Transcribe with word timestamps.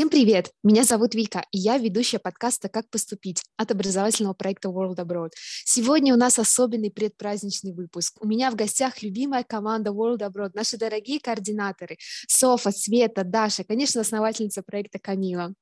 Всем 0.00 0.08
привет! 0.08 0.50
Меня 0.62 0.84
зовут 0.84 1.14
Вика, 1.14 1.44
и 1.52 1.58
я 1.58 1.76
ведущая 1.76 2.20
подкаста 2.20 2.70
«Как 2.70 2.88
поступить» 2.88 3.42
от 3.58 3.70
образовательного 3.70 4.32
проекта 4.32 4.70
World 4.70 4.96
Abroad. 4.96 5.32
Сегодня 5.66 6.14
у 6.14 6.16
нас 6.16 6.38
особенный 6.38 6.90
предпраздничный 6.90 7.74
выпуск. 7.74 8.16
У 8.18 8.26
меня 8.26 8.50
в 8.50 8.54
гостях 8.54 9.02
любимая 9.02 9.44
команда 9.44 9.90
World 9.90 10.20
Abroad, 10.20 10.52
наши 10.54 10.78
дорогие 10.78 11.20
координаторы 11.20 11.98
Софа, 12.26 12.70
Света, 12.70 13.24
Даша, 13.24 13.62
конечно, 13.62 14.00
основательница 14.00 14.62
проекта 14.62 14.98
Камила. 14.98 15.52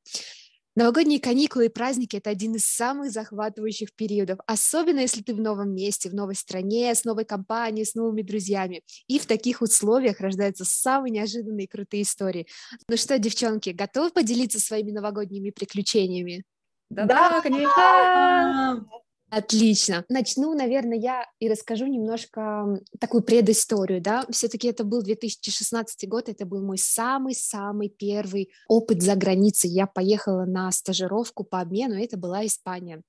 Новогодние 0.78 1.18
каникулы 1.18 1.66
и 1.66 1.68
праздники– 1.68 2.14
это 2.18 2.30
один 2.30 2.54
из 2.54 2.64
самых 2.64 3.10
захватывающих 3.10 3.92
периодов, 3.92 4.38
особенно 4.46 5.00
если 5.00 5.22
ты 5.22 5.34
в 5.34 5.40
новом 5.40 5.74
месте, 5.74 6.08
в 6.08 6.14
новой 6.14 6.36
стране, 6.36 6.94
с 6.94 7.04
новой 7.04 7.24
компанией, 7.24 7.84
с 7.84 7.96
новыми 7.96 8.22
друзьями. 8.22 8.84
И 9.08 9.18
в 9.18 9.26
таких 9.26 9.60
условиях 9.60 10.20
рождаются 10.20 10.64
самые 10.64 11.10
неожиданные 11.10 11.64
и 11.64 11.68
крутые 11.68 12.04
истории. 12.04 12.46
Ну 12.88 12.96
что, 12.96 13.18
девчонки, 13.18 13.70
готовы 13.70 14.12
поделиться 14.12 14.60
своими 14.60 14.92
новогодними 14.92 15.50
приключениями? 15.50 16.44
Да, 16.90 17.06
да, 17.06 17.40
конечно! 17.40 18.88
Отлично. 19.30 20.04
Начну, 20.08 20.54
наверное, 20.54 20.96
я 20.96 21.26
и 21.38 21.48
расскажу 21.48 21.86
немножко 21.86 22.80
такую 22.98 23.22
предысторию, 23.22 24.00
да. 24.00 24.24
Все-таки 24.30 24.68
это 24.68 24.84
был 24.84 25.02
2016 25.02 26.08
год, 26.08 26.30
это 26.30 26.46
был 26.46 26.64
мой 26.64 26.78
самый-самый 26.78 27.90
первый 27.90 28.50
опыт 28.68 29.02
за 29.02 29.16
границей. 29.16 29.68
Я 29.70 29.86
поехала 29.86 30.46
на 30.46 30.70
стажировку 30.72 31.44
по 31.44 31.60
обмену, 31.60 31.94
это 31.94 32.16
была 32.16 32.46
Испания. 32.46 33.02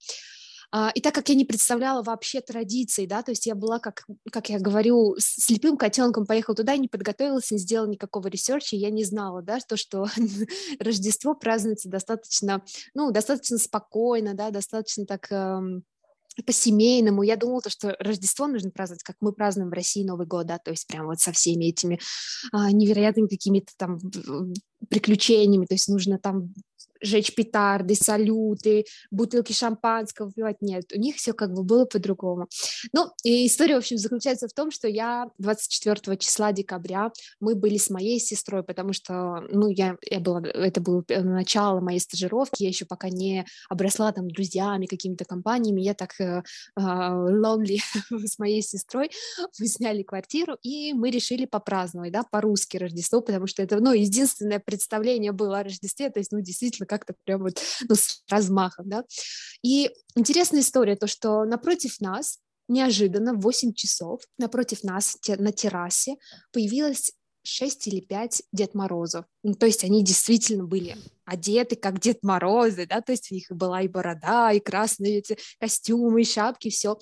А, 0.72 0.92
и 0.94 1.02
так 1.02 1.16
как 1.16 1.30
я 1.30 1.36
не 1.36 1.46
представляла 1.46 2.04
вообще 2.04 2.42
традиций, 2.42 3.08
да, 3.08 3.24
то 3.24 3.32
есть 3.32 3.48
я 3.48 3.56
была, 3.56 3.80
как, 3.80 4.06
как 4.32 4.50
я 4.50 4.60
говорю, 4.60 5.16
слепым 5.18 5.78
котенком 5.78 6.28
поехала 6.28 6.56
туда, 6.56 6.78
не 6.78 6.88
подготовилась, 6.88 7.50
не 7.50 7.58
сделала 7.58 7.88
никакого 7.90 8.28
research 8.28 8.66
а, 8.66 8.76
я 8.76 8.92
не 8.92 9.04
знала, 9.04 9.42
да, 9.42 9.58
то, 9.68 9.78
что 9.78 10.06
Рождество 10.80 11.34
празднуется 11.34 11.90
достаточно, 11.90 12.64
ну, 12.94 13.12
достаточно 13.12 13.58
спокойно, 13.58 14.36
да, 14.36 14.52
достаточно 14.52 15.08
так 15.08 15.32
эм, 15.32 15.84
по-семейному. 16.44 17.24
Я 17.24 17.36
думала, 17.36 17.62
то, 17.62 17.70
что 17.70 17.96
Рождество 18.00 18.48
нужно 18.48 18.72
праздновать, 18.72 19.04
как 19.04 19.16
мы 19.20 19.34
празднуем 19.34 19.70
в 19.70 19.74
России 19.74 20.04
Новый 20.04 20.28
год, 20.28 20.48
да, 20.48 20.58
то 20.58 20.72
есть 20.72 20.88
прям 20.88 21.06
вот 21.06 21.20
со 21.20 21.32
всеми 21.32 21.66
этими 21.66 22.00
а, 22.52 22.72
невероятными 22.72 23.28
какими-то 23.28 23.74
там 23.78 24.00
приключениями, 24.90 25.66
то 25.66 25.74
есть 25.76 25.88
нужно 25.88 26.20
там 26.20 26.54
жечь 27.02 27.34
петарды, 27.36 27.96
салюты, 27.96 28.86
бутылки 29.12 29.54
шампанского 29.54 30.28
выпивать. 30.28 30.62
Нет, 30.62 30.92
у 30.94 31.00
них 31.00 31.16
все 31.16 31.34
как 31.34 31.54
бы 31.54 31.64
было 31.64 31.86
по-другому. 31.86 32.48
Ну, 32.94 33.12
и 33.24 33.48
история, 33.48 33.76
в 33.76 33.80
общем, 33.80 33.98
заключается 33.98 34.48
в 34.48 34.54
том, 34.54 34.72
что 34.72 34.88
я 34.88 35.30
24 35.38 36.18
числа 36.18 36.52
декабря, 36.52 37.12
мы 37.40 37.56
были 37.56 37.78
с 37.78 37.90
моей 37.90 38.20
сестрой, 38.20 38.64
потому 38.64 38.94
что, 38.94 39.44
ну, 39.52 39.70
я, 39.70 39.98
я 40.10 40.20
была, 40.20 40.42
это 40.42 40.82
было 40.82 41.04
начало 41.08 41.80
моей 41.80 42.00
стажировки, 42.00 42.64
я 42.64 42.70
еще 42.70 42.86
пока 42.86 43.10
не 43.10 43.46
обросла 43.70 44.12
там 44.12 44.30
друзьями, 44.30 44.86
какими-то 44.86 45.26
компаниями, 45.26 45.82
я 45.82 45.94
так 45.94 46.20
э, 46.20 46.44
э, 46.76 46.82
lonely 46.82 47.80
с 48.28 48.40
моей 48.40 48.62
сестрой, 48.62 49.12
мы 49.60 49.68
сняли 49.68 50.04
квартиру, 50.04 50.58
и 50.64 50.94
мы 50.94 51.12
решили 51.12 51.46
попраздновать, 51.46 52.12
да, 52.12 52.24
по-русски 52.24 52.78
Рождество, 52.78 53.22
потому 53.22 53.48
что 53.48 53.64
это, 53.64 53.80
ну, 53.80 53.94
единственное 53.94 54.60
представление 54.60 55.32
было 55.32 55.60
о 55.60 55.64
Рождестве, 55.64 56.10
то 56.10 56.20
есть, 56.20 56.32
ну, 56.32 56.42
действительно, 56.42 56.88
как-то 56.90 57.14
прям 57.24 57.44
вот 57.44 57.62
ну, 57.88 57.96
с 57.96 58.24
размахом, 58.30 58.90
да. 58.90 59.06
И 59.64 59.92
интересная 60.16 60.62
история, 60.62 60.96
то, 60.96 61.08
что 61.08 61.46
напротив 61.46 62.02
нас 62.02 62.40
неожиданно 62.68 63.34
в 63.34 63.42
8 63.42 63.74
часов 63.74 64.22
напротив 64.38 64.84
нас 64.84 65.18
на 65.28 65.52
террасе 65.52 66.16
появилась 66.52 67.12
6 67.44 67.88
или 67.88 68.02
5 68.02 68.44
Дед 68.52 68.76
Морозов. 68.76 69.26
Ну, 69.44 69.54
то 69.54 69.66
есть 69.66 69.84
они 69.84 70.04
действительно 70.04 70.66
были 70.66 70.98
одеты 71.26 71.76
как 71.76 72.00
Дед 72.00 72.24
Морозы, 72.24 72.86
да, 72.86 73.02
то 73.02 73.12
есть 73.12 73.32
у 73.32 73.36
них 73.36 73.48
была 73.50 73.82
и 73.82 73.88
борода, 73.88 74.52
и 74.52 74.60
красные 74.60 75.20
эти 75.20 75.38
костюмы, 75.60 76.22
и 76.22 76.26
шапки, 76.26 76.70
все. 76.70 76.98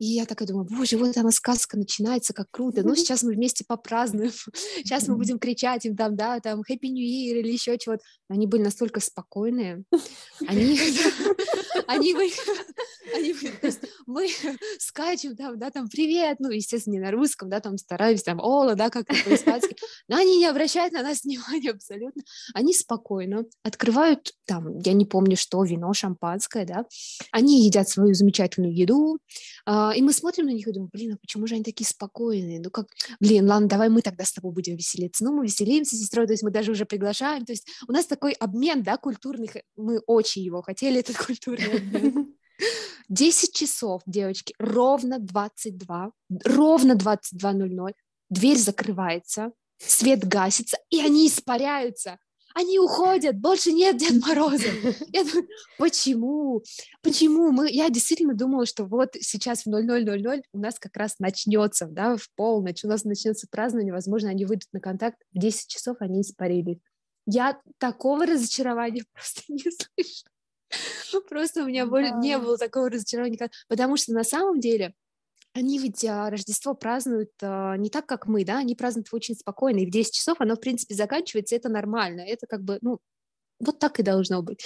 И 0.00 0.06
я 0.06 0.24
такая 0.24 0.48
думаю, 0.48 0.64
боже, 0.64 0.96
вот 0.96 1.14
она 1.18 1.30
сказка 1.30 1.76
начинается, 1.76 2.32
как 2.32 2.50
круто. 2.50 2.82
Ну, 2.82 2.94
сейчас 2.96 3.22
мы 3.22 3.34
вместе 3.34 3.64
попразднуем. 3.66 4.32
Сейчас 4.76 5.06
мы 5.06 5.16
будем 5.16 5.38
кричать 5.38 5.84
им 5.84 5.94
там, 5.94 6.16
да, 6.16 6.40
там, 6.40 6.60
Happy 6.60 6.88
New 6.88 7.04
Year 7.04 7.38
или 7.40 7.52
еще 7.52 7.76
чего-то. 7.76 8.02
Они 8.28 8.46
были 8.46 8.62
настолько 8.62 9.00
спокойные. 9.00 9.84
Они, 10.46 10.78
они 11.86 12.14
они 13.14 13.34
то 13.34 13.66
есть 13.66 13.80
мы 14.06 14.28
скачем 14.78 15.36
там, 15.36 15.58
да, 15.58 15.70
там, 15.70 15.88
привет, 15.88 16.36
ну, 16.40 16.50
естественно, 16.50 16.94
не 16.94 17.00
на 17.00 17.10
русском, 17.10 17.48
да, 17.48 17.60
там, 17.60 17.78
стараюсь, 17.78 18.22
там, 18.22 18.40
ола, 18.40 18.74
да, 18.74 18.90
как 18.90 19.06
по-испански, 19.06 19.76
но 20.08 20.16
они 20.16 20.38
не 20.38 20.46
обращают 20.46 20.92
на 20.92 21.02
нас 21.02 21.22
внимания 21.22 21.70
абсолютно. 21.70 22.22
Они 22.54 22.72
спокойно 22.72 23.44
открывают, 23.62 24.32
там, 24.46 24.78
я 24.78 24.92
не 24.92 25.06
помню, 25.06 25.36
что, 25.36 25.62
вино, 25.64 25.92
шампанское, 25.92 26.64
да, 26.64 26.86
они 27.32 27.64
едят 27.64 27.88
свою 27.88 28.14
замечательную 28.14 28.74
еду, 28.74 29.18
а, 29.66 29.89
и 29.92 30.02
мы 30.02 30.12
смотрим 30.12 30.46
на 30.46 30.50
них 30.50 30.66
и 30.66 30.72
думаем, 30.72 30.90
блин, 30.92 31.14
а 31.14 31.16
почему 31.16 31.46
же 31.46 31.54
они 31.54 31.64
такие 31.64 31.86
спокойные? 31.86 32.60
Ну 32.60 32.70
как, 32.70 32.86
блин, 33.20 33.48
ладно, 33.48 33.68
давай 33.68 33.88
мы 33.88 34.02
тогда 34.02 34.24
с 34.24 34.32
тобой 34.32 34.52
будем 34.52 34.76
веселиться. 34.76 35.24
Ну, 35.24 35.32
мы 35.32 35.44
веселимся 35.44 35.96
с 35.96 36.00
сестрой, 36.00 36.26
то 36.26 36.32
есть 36.32 36.42
мы 36.42 36.50
даже 36.50 36.72
уже 36.72 36.84
приглашаем. 36.84 37.44
То 37.44 37.52
есть 37.52 37.66
у 37.88 37.92
нас 37.92 38.06
такой 38.06 38.32
обмен, 38.32 38.82
да, 38.82 38.96
культурных, 38.96 39.56
мы 39.76 39.98
очень 40.06 40.42
его 40.42 40.62
хотели, 40.62 41.00
этот 41.00 41.16
культурный 41.16 41.78
обмен. 41.78 42.34
10 43.08 43.54
часов, 43.54 44.02
девочки, 44.06 44.54
ровно 44.58 45.18
22, 45.18 46.12
ровно 46.44 46.92
22.00, 46.92 47.92
дверь 48.28 48.58
закрывается, 48.58 49.52
свет 49.78 50.26
гасится, 50.26 50.78
и 50.90 51.00
они 51.00 51.26
испаряются 51.26 52.18
они 52.54 52.78
уходят, 52.78 53.38
больше 53.38 53.72
нет 53.72 53.96
Дед 53.96 54.20
Мороза. 54.26 54.68
Я 55.12 55.24
думаю, 55.24 55.48
почему? 55.78 56.62
Почему? 57.02 57.52
Мы, 57.52 57.70
я 57.70 57.90
действительно 57.90 58.34
думала, 58.34 58.66
что 58.66 58.84
вот 58.84 59.10
сейчас 59.20 59.64
в 59.64 59.68
00.00 59.68 60.42
у 60.52 60.58
нас 60.58 60.78
как 60.78 60.96
раз 60.96 61.18
начнется, 61.18 61.86
да, 61.86 62.16
в 62.16 62.28
полночь, 62.36 62.84
у 62.84 62.88
нас 62.88 63.04
начнется 63.04 63.46
празднование, 63.50 63.92
возможно, 63.92 64.30
они 64.30 64.44
выйдут 64.44 64.68
на 64.72 64.80
контакт, 64.80 65.18
в 65.32 65.38
10 65.38 65.68
часов 65.68 65.96
они 66.00 66.22
испарились. 66.22 66.78
Я 67.26 67.60
такого 67.78 68.26
разочарования 68.26 69.04
просто 69.12 69.42
не 69.48 69.60
слышу. 69.60 70.24
Просто 71.28 71.64
у 71.64 71.66
меня 71.66 71.84
не 72.20 72.38
было 72.38 72.56
такого 72.56 72.90
разочарования, 72.90 73.50
потому 73.68 73.96
что 73.96 74.12
на 74.12 74.24
самом 74.24 74.60
деле 74.60 74.94
они 75.52 75.78
ведь 75.78 76.04
а, 76.04 76.30
Рождество 76.30 76.74
празднуют 76.74 77.30
а, 77.42 77.76
не 77.76 77.90
так, 77.90 78.06
как 78.06 78.26
мы, 78.26 78.44
да, 78.44 78.58
они 78.58 78.74
празднуют 78.74 79.08
очень 79.12 79.34
спокойно, 79.34 79.78
и 79.78 79.86
в 79.86 79.90
10 79.90 80.12
часов 80.12 80.40
оно, 80.40 80.54
в 80.54 80.60
принципе, 80.60 80.94
заканчивается, 80.94 81.56
это 81.56 81.68
нормально, 81.68 82.20
это 82.20 82.46
как 82.46 82.62
бы, 82.62 82.78
ну, 82.82 82.98
вот 83.58 83.78
так 83.78 83.98
и 84.00 84.02
должно 84.02 84.42
быть. 84.42 84.64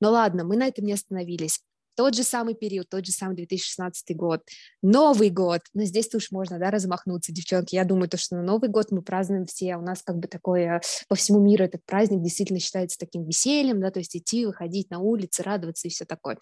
Но 0.00 0.10
ладно, 0.10 0.44
мы 0.44 0.56
на 0.56 0.66
этом 0.66 0.84
не 0.84 0.92
остановились. 0.92 1.60
Тот 1.96 2.14
же 2.14 2.24
самый 2.24 2.54
период, 2.54 2.90
тот 2.90 3.06
же 3.06 3.12
самый 3.12 3.36
2016 3.36 4.14
год, 4.14 4.42
Новый 4.82 5.30
год, 5.30 5.62
но 5.72 5.80
ну, 5.80 5.86
здесь 5.86 6.14
уж 6.14 6.30
можно, 6.30 6.58
да, 6.58 6.70
размахнуться, 6.70 7.32
девчонки. 7.32 7.74
Я 7.74 7.84
думаю, 7.84 8.10
то, 8.10 8.18
что 8.18 8.36
на 8.36 8.42
Новый 8.42 8.68
год 8.68 8.90
мы 8.90 9.00
празднуем 9.00 9.46
все, 9.46 9.76
у 9.76 9.80
нас 9.80 10.02
как 10.02 10.18
бы 10.18 10.28
такое, 10.28 10.82
по 11.08 11.14
всему 11.14 11.40
миру 11.40 11.64
этот 11.64 11.82
праздник 11.86 12.22
действительно 12.22 12.60
считается 12.60 12.98
таким 12.98 13.24
весельем, 13.24 13.80
да, 13.80 13.90
то 13.90 14.00
есть 14.00 14.14
идти, 14.14 14.44
выходить 14.44 14.90
на 14.90 14.98
улицы, 14.98 15.42
радоваться 15.42 15.88
и 15.88 15.90
все 15.90 16.04
такое. 16.04 16.36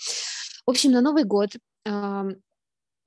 В 0.67 0.71
общем, 0.71 0.91
на 0.91 1.01
Новый 1.01 1.23
год 1.23 1.51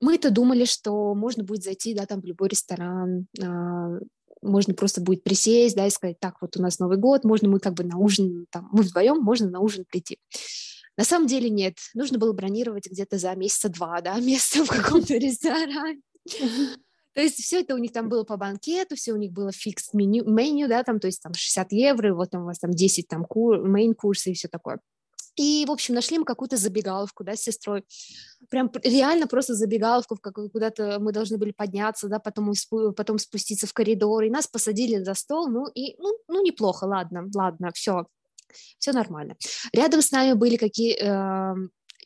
мы-то 0.00 0.30
думали, 0.30 0.64
что 0.64 1.14
можно 1.14 1.44
будет 1.44 1.64
зайти, 1.64 1.94
да, 1.94 2.06
там 2.06 2.20
в 2.20 2.24
любой 2.24 2.48
ресторан, 2.48 3.26
а, 3.42 3.98
можно 4.42 4.74
просто 4.74 5.00
будет 5.00 5.24
присесть, 5.24 5.76
да, 5.76 5.86
и 5.86 5.90
сказать, 5.90 6.20
так, 6.20 6.36
вот 6.40 6.56
у 6.56 6.62
нас 6.62 6.78
Новый 6.78 6.98
год, 6.98 7.24
можно 7.24 7.48
мы 7.48 7.58
как 7.58 7.74
бы 7.74 7.84
на 7.84 7.98
ужин, 7.98 8.46
там, 8.50 8.68
мы 8.72 8.82
вдвоем, 8.82 9.20
можно 9.20 9.48
на 9.50 9.60
ужин 9.60 9.84
прийти. 9.88 10.18
На 10.96 11.04
самом 11.04 11.26
деле 11.26 11.48
нет, 11.50 11.76
нужно 11.94 12.18
было 12.18 12.32
бронировать 12.32 12.88
где-то 12.90 13.18
за 13.18 13.34
месяца 13.34 13.68
два, 13.68 14.00
да, 14.00 14.16
место 14.20 14.64
в 14.64 14.68
каком-то 14.68 15.14
ресторане. 15.14 16.00
То 17.14 17.22
есть 17.22 17.42
все 17.42 17.62
это 17.62 17.74
у 17.74 17.78
них 17.78 17.92
там 17.92 18.08
было 18.08 18.22
по 18.22 18.36
банкету, 18.36 18.94
все 18.94 19.12
у 19.12 19.16
них 19.16 19.32
было 19.32 19.50
fix 19.50 19.92
меню, 19.92 20.24
меню, 20.24 20.68
да, 20.68 20.84
там, 20.84 21.00
то 21.00 21.08
есть 21.08 21.20
там 21.20 21.34
60 21.34 21.72
евро, 21.72 22.14
вот 22.14 22.30
там 22.30 22.42
у 22.42 22.44
вас 22.44 22.58
там 22.58 22.70
10 22.70 23.08
там 23.08 23.24
кур, 23.24 23.66
main 23.66 23.94
course 23.94 24.25
ы 24.25 24.30
и 24.30 24.34
все 24.34 24.46
такое. 24.46 24.78
И, 25.38 25.64
в 25.66 25.70
общем, 25.70 25.94
нашли 25.94 26.18
мы 26.18 26.24
какую-то 26.24 26.56
забегаловку, 26.56 27.22
да, 27.22 27.36
с 27.36 27.42
сестрой. 27.42 27.84
Прям 28.50 28.70
реально 28.82 29.26
просто 29.26 29.54
забегаловку, 29.54 30.16
в 30.16 30.20
какую 30.20 30.50
куда-то 30.50 30.98
мы 31.00 31.12
должны 31.12 31.36
были 31.36 31.52
подняться, 31.52 32.08
да, 32.08 32.18
потом, 32.18 32.52
потом 32.96 33.18
спуститься 33.18 33.66
в 33.66 33.72
коридор, 33.72 34.24
и 34.24 34.30
нас 34.30 34.46
посадили 34.46 35.02
за 35.02 35.14
стол, 35.14 35.48
ну, 35.48 35.66
и, 35.66 35.96
ну, 35.98 36.18
ну 36.28 36.42
неплохо, 36.42 36.84
ладно, 36.84 37.28
ладно, 37.34 37.70
все, 37.74 38.06
все 38.78 38.92
нормально. 38.92 39.36
Рядом 39.72 40.02
с 40.02 40.10
нами 40.12 40.32
были 40.32 40.56
какие, 40.56 40.96
э, 40.98 41.54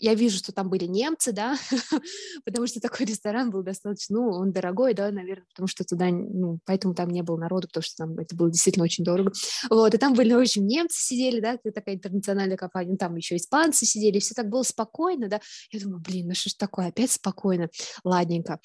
я 0.03 0.15
вижу, 0.15 0.39
что 0.39 0.51
там 0.53 0.69
были 0.69 0.87
немцы, 0.87 1.31
да, 1.31 1.57
потому 2.45 2.67
что 2.67 2.81
такой 2.81 3.07
ресторан 3.07 3.51
был 3.51 3.63
достаточно, 3.63 4.17
ну, 4.17 4.31
он 4.31 4.53
дорогой, 4.53 4.95
да, 4.95 5.13
наверное, 5.13 5.47
потому 5.49 5.69
что 5.69 5.85
туда, 5.85 6.09
ну, 6.09 6.59
поэтому 6.65 6.93
там 6.93 7.09
не 7.09 7.23
было 7.23 7.39
народу, 7.39 7.69
потому 7.69 7.85
что 7.85 8.05
там 8.05 8.19
это 8.19 8.35
было 8.35 8.51
действительно 8.51 8.85
очень 8.85 9.05
дорого. 9.05 9.31
Вот, 9.71 9.95
и 9.95 9.99
там 9.99 10.15
были, 10.15 10.35
в 10.35 10.41
общем, 10.41 10.67
немцы 10.67 11.01
сидели, 11.01 11.39
да, 11.39 11.53
это 11.53 11.71
такая 11.71 11.95
интернациональная 11.95 12.57
компания, 12.57 12.97
там 12.97 13.15
еще 13.15 13.37
испанцы 13.37 13.87
сидели, 13.87 14.19
все 14.19 14.35
так 14.35 14.49
было 14.49 14.65
спокойно, 14.65 15.29
да. 15.29 15.41
Я 15.71 15.79
думаю, 15.79 16.01
блин, 16.01 16.27
ну 16.27 16.35
что 16.35 16.51
ж 16.51 16.55
такое, 16.55 16.89
опять 16.89 17.13
спокойно, 17.13 17.69
ладненько. 18.03 18.59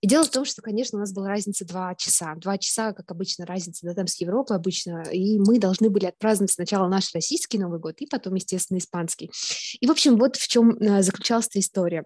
И 0.00 0.06
дело 0.06 0.24
в 0.24 0.30
том, 0.30 0.44
что, 0.44 0.62
конечно, 0.62 0.98
у 0.98 1.00
нас 1.00 1.12
была 1.12 1.26
разница 1.26 1.66
два 1.66 1.96
часа. 1.96 2.36
Два 2.36 2.58
часа, 2.58 2.92
как 2.92 3.10
обычно, 3.10 3.44
разница, 3.44 3.86
да, 3.86 3.94
там 3.94 4.06
с 4.06 4.20
Европой 4.20 4.56
обычно, 4.56 5.02
и 5.10 5.40
мы 5.40 5.58
должны 5.58 5.90
были 5.90 6.06
отпраздновать 6.06 6.52
сначала 6.52 6.86
наш 6.86 7.12
российский 7.12 7.58
Новый 7.58 7.80
год, 7.80 7.96
и 7.98 8.06
потом, 8.06 8.34
естественно, 8.34 8.78
испанский. 8.78 9.32
И, 9.80 9.86
в 9.88 9.90
общем, 9.90 10.16
вот 10.16 10.36
в 10.36 10.46
чем 10.46 10.75
э, 10.78 11.02
заключалась 11.02 11.48
эта 11.48 11.60
история. 11.60 12.04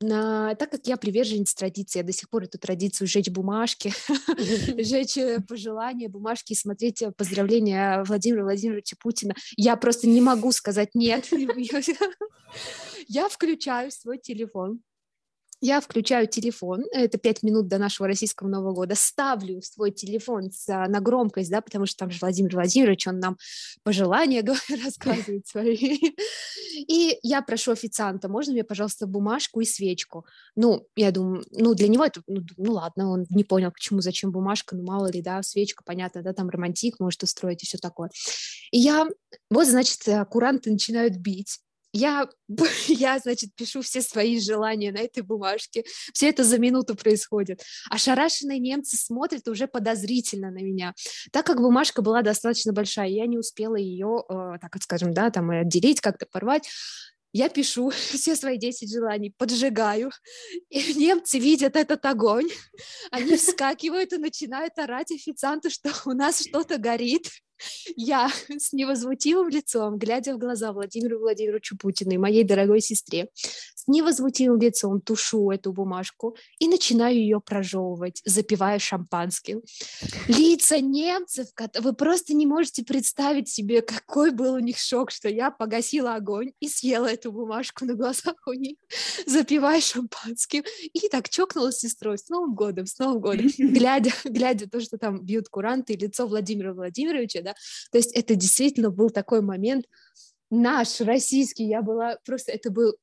На, 0.00 0.54
так 0.54 0.70
как 0.70 0.86
я 0.86 0.96
приверженец 0.96 1.52
традиции, 1.54 1.98
я 1.98 2.04
до 2.04 2.12
сих 2.12 2.30
пор 2.30 2.44
эту 2.44 2.56
традицию 2.56 3.08
сжечь 3.08 3.30
бумажки, 3.30 3.92
сжечь 4.80 5.16
э, 5.16 5.40
пожелания, 5.40 6.08
бумажки 6.08 6.52
и 6.52 6.56
смотреть 6.56 7.02
э, 7.02 7.10
поздравления 7.10 8.04
Владимира 8.04 8.44
Владимировича 8.44 8.96
Путина, 9.00 9.34
я 9.56 9.74
просто 9.76 10.06
не 10.06 10.20
могу 10.20 10.52
сказать 10.52 10.94
нет. 10.94 11.28
Я 13.08 13.28
включаю 13.28 13.90
свой 13.90 14.18
телефон, 14.18 14.80
я 15.60 15.80
включаю 15.80 16.26
телефон, 16.28 16.84
это 16.92 17.18
пять 17.18 17.42
минут 17.42 17.68
до 17.68 17.78
нашего 17.78 18.06
российского 18.06 18.48
Нового 18.48 18.72
года, 18.72 18.94
ставлю 18.94 19.60
свой 19.62 19.90
телефон 19.90 20.50
на 20.66 21.00
громкость, 21.00 21.50
да, 21.50 21.60
потому 21.60 21.86
что 21.86 21.98
там 21.98 22.10
же 22.10 22.18
Владимир 22.20 22.54
Владимирович, 22.54 23.06
он 23.06 23.18
нам 23.18 23.36
пожелания 23.82 24.44
рассказывает 24.84 25.46
свои. 25.46 25.98
И 26.76 27.18
я 27.22 27.42
прошу 27.42 27.72
официанта, 27.72 28.28
можно 28.28 28.52
мне, 28.52 28.64
пожалуйста, 28.64 29.06
бумажку 29.06 29.60
и 29.60 29.64
свечку? 29.64 30.24
Ну, 30.54 30.86
я 30.96 31.10
думаю, 31.10 31.44
ну, 31.50 31.74
для 31.74 31.88
него 31.88 32.04
это, 32.04 32.22
ну, 32.26 32.42
ну 32.56 32.72
ладно, 32.72 33.10
он 33.10 33.26
не 33.30 33.44
понял, 33.44 33.72
почему, 33.72 34.00
зачем 34.00 34.30
бумажка, 34.30 34.76
ну, 34.76 34.84
мало 34.84 35.10
ли, 35.10 35.22
да, 35.22 35.42
свечка, 35.42 35.82
понятно, 35.84 36.22
да, 36.22 36.32
там 36.32 36.48
романтик 36.48 37.00
может 37.00 37.22
устроить 37.22 37.62
и 37.62 37.66
все 37.66 37.78
такое. 37.78 38.10
И 38.70 38.78
я, 38.78 39.06
вот, 39.50 39.66
значит, 39.66 40.02
куранты 40.30 40.70
начинают 40.70 41.16
бить, 41.16 41.58
я, 41.92 42.28
я, 42.88 43.18
значит, 43.18 43.54
пишу 43.54 43.82
все 43.82 44.00
свои 44.02 44.40
желания 44.40 44.92
на 44.92 44.98
этой 44.98 45.22
бумажке. 45.22 45.84
Все 46.12 46.28
это 46.28 46.44
за 46.44 46.58
минуту 46.58 46.94
происходит. 46.94 47.62
Ошарашенные 47.90 48.58
немцы 48.58 48.96
смотрят 48.96 49.46
уже 49.48 49.66
подозрительно 49.66 50.50
на 50.50 50.58
меня. 50.58 50.94
Так 51.32 51.46
как 51.46 51.60
бумажка 51.60 52.02
была 52.02 52.22
достаточно 52.22 52.72
большая, 52.72 53.08
я 53.08 53.26
не 53.26 53.38
успела 53.38 53.76
ее, 53.76 54.24
э, 54.28 54.58
так 54.60 54.76
скажем, 54.82 55.12
да, 55.12 55.30
там 55.30 55.50
отделить, 55.50 56.00
как-то 56.00 56.26
порвать. 56.30 56.68
Я 57.32 57.48
пишу 57.48 57.90
все 58.12 58.36
свои 58.36 58.58
10 58.58 58.90
желаний, 58.90 59.34
поджигаю, 59.36 60.10
и 60.70 60.94
немцы 60.94 61.38
видят 61.38 61.76
этот 61.76 62.04
огонь, 62.04 62.48
они 63.10 63.36
вскакивают 63.36 64.12
и 64.12 64.18
начинают 64.18 64.78
орать 64.78 65.12
официанту, 65.12 65.70
что 65.70 65.92
у 66.06 66.12
нас 66.12 66.40
что-то 66.40 66.78
горит. 66.78 67.28
Я 67.96 68.30
с 68.48 68.72
невозмутимым 68.72 69.48
лицом, 69.48 69.98
глядя 69.98 70.34
в 70.34 70.38
глаза 70.38 70.72
Владимиру 70.72 71.18
Владимировичу 71.18 71.76
Путину 71.76 72.12
и 72.12 72.18
моей 72.18 72.44
дорогой 72.44 72.80
сестре, 72.80 73.28
с 73.34 73.86
невозмутимым 73.86 74.60
лицом 74.60 75.00
тушу 75.00 75.50
эту 75.50 75.72
бумажку 75.72 76.36
и 76.58 76.68
начинаю 76.68 77.16
ее 77.16 77.40
прожевывать, 77.40 78.22
запивая 78.24 78.78
шампанским. 78.78 79.62
Лица 80.26 80.80
немцев, 80.80 81.48
вы 81.80 81.92
просто 81.92 82.34
не 82.34 82.46
можете 82.46 82.84
представить 82.84 83.48
себе, 83.48 83.82
какой 83.82 84.30
был 84.30 84.54
у 84.54 84.58
них 84.58 84.78
шок, 84.78 85.10
что 85.10 85.28
я 85.28 85.50
погасила 85.50 86.14
огонь 86.14 86.52
и 86.60 86.68
съела 86.68 87.06
эту 87.06 87.32
бумажку 87.32 87.84
на 87.84 87.94
глазах 87.94 88.34
у 88.46 88.52
них, 88.52 88.76
запивая 89.26 89.80
шампанским. 89.80 90.64
И 90.92 91.08
так 91.08 91.28
чокнула 91.28 91.70
с 91.70 91.78
сестрой 91.78 92.18
с 92.18 92.28
Новым 92.28 92.54
годом, 92.54 92.86
с 92.86 92.98
Новым 92.98 93.20
годом, 93.20 93.46
глядя, 93.58 94.12
глядя 94.24 94.68
то, 94.68 94.80
что 94.80 94.98
там 94.98 95.24
бьют 95.24 95.48
куранты, 95.48 95.94
лицо 95.94 96.26
Владимира 96.26 96.72
Владимировича, 96.72 97.42
да, 97.48 97.54
то 97.90 97.98
есть 97.98 98.14
это 98.14 98.34
действительно 98.34 98.90
был 98.90 99.10
такой 99.10 99.40
момент, 99.40 99.86
наш, 100.50 101.00
российский, 101.00 101.64
я 101.64 101.82
была 101.82 102.18
просто, 102.24 102.52
это 102.52 102.70
был 102.70 102.94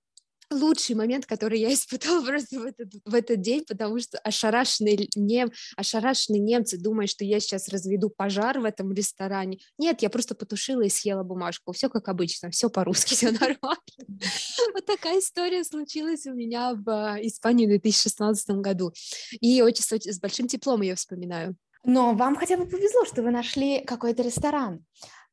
лучший 0.51 0.95
момент, 0.95 1.25
который 1.25 1.59
я 1.59 1.73
испытала 1.73 2.23
просто 2.23 2.59
в 2.59 2.65
этот, 2.65 2.93
в 3.03 3.13
этот 3.13 3.41
день, 3.41 3.65
потому 3.67 3.99
что 3.99 4.17
ошарашенные, 4.19 5.09
нем, 5.15 5.51
ошарашенные 5.75 6.39
немцы 6.39 6.77
думают, 6.77 7.09
что 7.09 7.23
я 7.25 7.39
сейчас 7.39 7.69
разведу 7.69 8.09
пожар 8.09 8.59
в 8.59 8.65
этом 8.65 8.93
ресторане. 8.93 9.59
Нет, 9.77 10.01
я 10.01 10.09
просто 10.09 10.35
потушила 10.35 10.81
и 10.81 10.89
съела 10.89 11.23
бумажку. 11.23 11.71
Все 11.73 11.89
как 11.89 12.07
обычно, 12.07 12.51
все 12.51 12.69
по-русски, 12.69 13.13
все 13.15 13.31
нормально. 13.31 13.75
Вот 14.73 14.85
такая 14.85 15.19
история 15.19 15.63
случилась 15.63 16.25
у 16.25 16.33
меня 16.33 16.73
в 16.73 16.89
а, 16.89 17.17
Испании 17.21 17.65
в 17.65 17.69
2016 17.69 18.49
году. 18.57 18.93
И 19.39 19.61
очень 19.61 19.83
с 19.83 20.19
большим 20.19 20.47
теплом 20.47 20.81
ее 20.81 20.95
вспоминаю. 20.95 21.55
Но 21.85 22.13
вам 22.13 22.35
хотя 22.35 22.57
бы 22.57 22.65
повезло, 22.65 23.05
что 23.05 23.21
вы 23.21 23.31
нашли 23.31 23.83
какой-то 23.83 24.23
ресторан. 24.23 24.83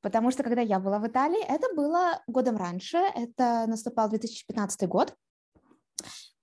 Потому 0.02 0.30
что 0.30 0.42
когда 0.42 0.60
я 0.60 0.80
была 0.80 0.98
в 0.98 1.06
Италии, 1.06 1.42
это 1.48 1.72
было 1.74 2.22
годом 2.26 2.56
раньше, 2.56 2.98
это 2.98 3.64
наступал 3.68 4.10
2015 4.10 4.88
год, 4.88 5.14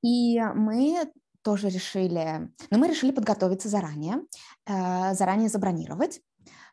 и 0.01 0.39
мы 0.55 1.11
тоже 1.43 1.69
решили, 1.69 2.49
но 2.71 2.77
мы 2.77 2.87
решили 2.87 3.11
подготовиться 3.11 3.69
заранее, 3.69 4.21
э, 4.65 5.13
заранее 5.13 5.49
забронировать. 5.49 6.21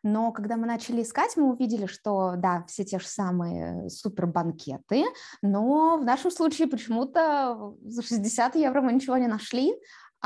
Но 0.03 0.31
когда 0.31 0.56
мы 0.56 0.67
начали 0.67 1.03
искать, 1.03 1.37
мы 1.37 1.50
увидели, 1.50 1.87
что 1.87 2.35
да, 2.37 2.65
все 2.69 2.85
те 2.85 3.00
же 3.00 3.06
самые 3.06 3.91
супер 3.91 4.27
банкеты, 4.27 5.05
но 5.43 5.99
в 5.99 6.05
нашем 6.05 6.31
случае 6.31 6.69
почему-то 6.69 7.75
за 7.83 8.03
60 8.03 8.55
евро 8.55 8.83
мы 8.83 8.93
ничего 8.93 9.17
не 9.17 9.27
нашли, 9.27 9.75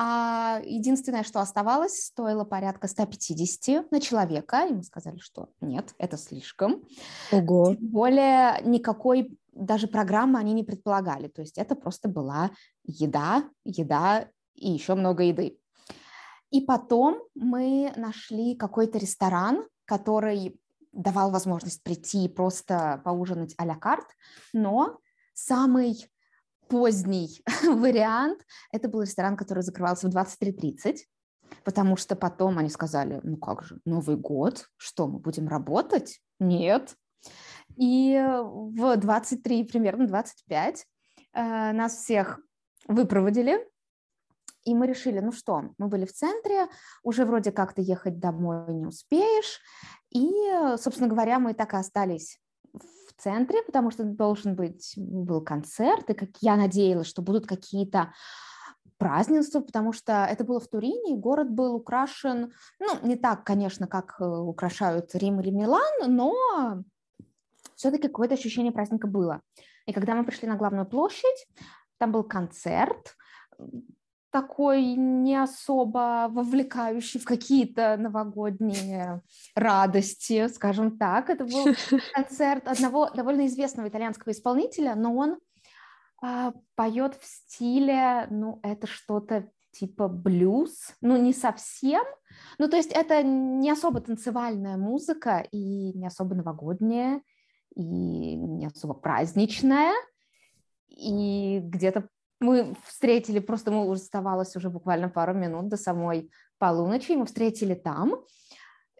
а 0.02 0.62
единственное, 0.64 1.24
что 1.24 1.40
оставалось, 1.40 2.06
стоило 2.06 2.44
порядка 2.44 2.88
150 2.88 3.90
на 3.90 4.00
человека, 4.00 4.64
и 4.66 4.72
мы 4.72 4.82
сказали, 4.82 5.18
что 5.18 5.50
нет, 5.60 5.94
это 5.98 6.16
слишком. 6.16 6.82
Ого. 7.30 7.74
Тем 7.74 7.86
более 7.88 8.62
никакой 8.64 9.38
даже 9.52 9.88
программы 9.88 10.38
они 10.38 10.54
не 10.54 10.64
предполагали, 10.64 11.28
то 11.28 11.42
есть 11.42 11.58
это 11.58 11.74
просто 11.74 12.08
была 12.08 12.50
еда, 12.84 13.44
еда 13.62 14.26
и 14.54 14.70
еще 14.70 14.94
много 14.94 15.22
еды. 15.24 15.58
И 16.50 16.62
потом 16.62 17.18
мы 17.34 17.92
нашли 17.94 18.54
какой-то 18.54 18.96
ресторан, 18.96 19.68
который 19.84 20.58
давал 20.92 21.30
возможность 21.30 21.82
прийти 21.82 22.24
и 22.24 22.28
просто 22.28 23.02
поужинать 23.04 23.54
а-ля 23.58 23.76
карт, 23.76 24.06
но 24.54 24.98
самый 25.34 26.10
поздний 26.70 27.42
вариант. 27.64 28.40
Это 28.72 28.88
был 28.88 29.02
ресторан, 29.02 29.36
который 29.36 29.62
закрывался 29.62 30.08
в 30.08 30.16
23.30, 30.16 30.98
потому 31.64 31.96
что 31.96 32.16
потом 32.16 32.58
они 32.58 32.70
сказали, 32.70 33.20
ну 33.22 33.36
как 33.36 33.62
же, 33.62 33.80
Новый 33.84 34.16
год, 34.16 34.68
что, 34.76 35.06
мы 35.06 35.18
будем 35.18 35.48
работать? 35.48 36.20
Нет. 36.38 36.94
И 37.76 38.18
в 38.18 38.96
23, 38.96 39.64
примерно 39.64 40.06
25 40.06 40.86
э, 41.34 41.72
нас 41.72 41.96
всех 41.96 42.40
выпроводили, 42.86 43.66
и 44.64 44.74
мы 44.74 44.86
решили, 44.86 45.20
ну 45.20 45.32
что, 45.32 45.74
мы 45.78 45.88
были 45.88 46.06
в 46.06 46.12
центре, 46.12 46.66
уже 47.02 47.24
вроде 47.24 47.50
как-то 47.52 47.82
ехать 47.82 48.18
домой 48.18 48.72
не 48.74 48.86
успеешь, 48.86 49.60
и, 50.10 50.30
собственно 50.76 51.08
говоря, 51.08 51.38
мы 51.38 51.54
так 51.54 51.74
и 51.74 51.76
остались 51.76 52.38
центре, 53.20 53.62
потому 53.62 53.90
что 53.90 54.04
должен 54.04 54.54
быть, 54.54 54.94
был 54.96 55.40
концерт, 55.42 56.08
и 56.10 56.14
как 56.14 56.30
я 56.40 56.56
надеялась, 56.56 57.06
что 57.06 57.22
будут 57.22 57.46
какие-то 57.46 58.12
празднества, 58.98 59.60
потому 59.60 59.92
что 59.92 60.12
это 60.24 60.44
было 60.44 60.60
в 60.60 60.68
Турине, 60.68 61.14
и 61.14 61.18
город 61.18 61.50
был 61.50 61.74
украшен, 61.74 62.52
ну, 62.78 62.98
не 63.02 63.16
так, 63.16 63.44
конечно, 63.44 63.86
как 63.86 64.16
э, 64.20 64.24
украшают 64.24 65.14
Рим 65.14 65.40
или 65.40 65.50
Милан, 65.50 66.14
но 66.14 66.34
все-таки 67.76 68.08
какое-то 68.08 68.34
ощущение 68.34 68.72
праздника 68.72 69.06
было. 69.06 69.40
И 69.86 69.92
когда 69.92 70.14
мы 70.14 70.24
пришли 70.24 70.46
на 70.46 70.56
главную 70.56 70.86
площадь, 70.86 71.46
там 71.98 72.12
был 72.12 72.24
концерт, 72.24 73.16
такой 74.30 74.94
не 74.94 75.36
особо 75.36 76.28
вовлекающий 76.30 77.20
в 77.20 77.24
какие-то 77.24 77.96
новогодние 77.96 79.22
радости, 79.54 80.48
скажем 80.48 80.98
так. 80.98 81.30
Это 81.30 81.44
был 81.44 81.66
концерт 82.14 82.68
одного 82.68 83.10
довольно 83.10 83.46
известного 83.46 83.88
итальянского 83.88 84.32
исполнителя, 84.32 84.94
но 84.94 85.14
он 85.14 85.38
а, 86.22 86.52
поет 86.74 87.16
в 87.16 87.24
стиле, 87.24 88.26
ну, 88.30 88.60
это 88.62 88.86
что-то 88.86 89.48
типа 89.72 90.08
блюз, 90.08 90.94
ну, 91.00 91.16
не 91.16 91.32
совсем. 91.32 92.04
Ну, 92.58 92.68
то 92.68 92.76
есть 92.76 92.92
это 92.92 93.22
не 93.22 93.70
особо 93.70 94.00
танцевальная 94.00 94.76
музыка 94.76 95.46
и 95.50 95.92
не 95.92 96.06
особо 96.06 96.34
новогодняя, 96.34 97.22
и 97.74 97.82
не 98.36 98.66
особо 98.66 98.94
праздничная, 98.94 99.92
и 100.88 101.60
где-то 101.62 102.08
мы 102.40 102.74
встретили, 102.84 103.38
просто 103.38 103.70
мы 103.70 103.90
оставалось 103.92 104.56
уже 104.56 104.70
буквально 104.70 105.08
пару 105.08 105.34
минут 105.34 105.68
до 105.68 105.76
самой 105.76 106.30
полуночи, 106.58 107.12
и 107.12 107.16
мы 107.16 107.26
встретили 107.26 107.74
там, 107.74 108.24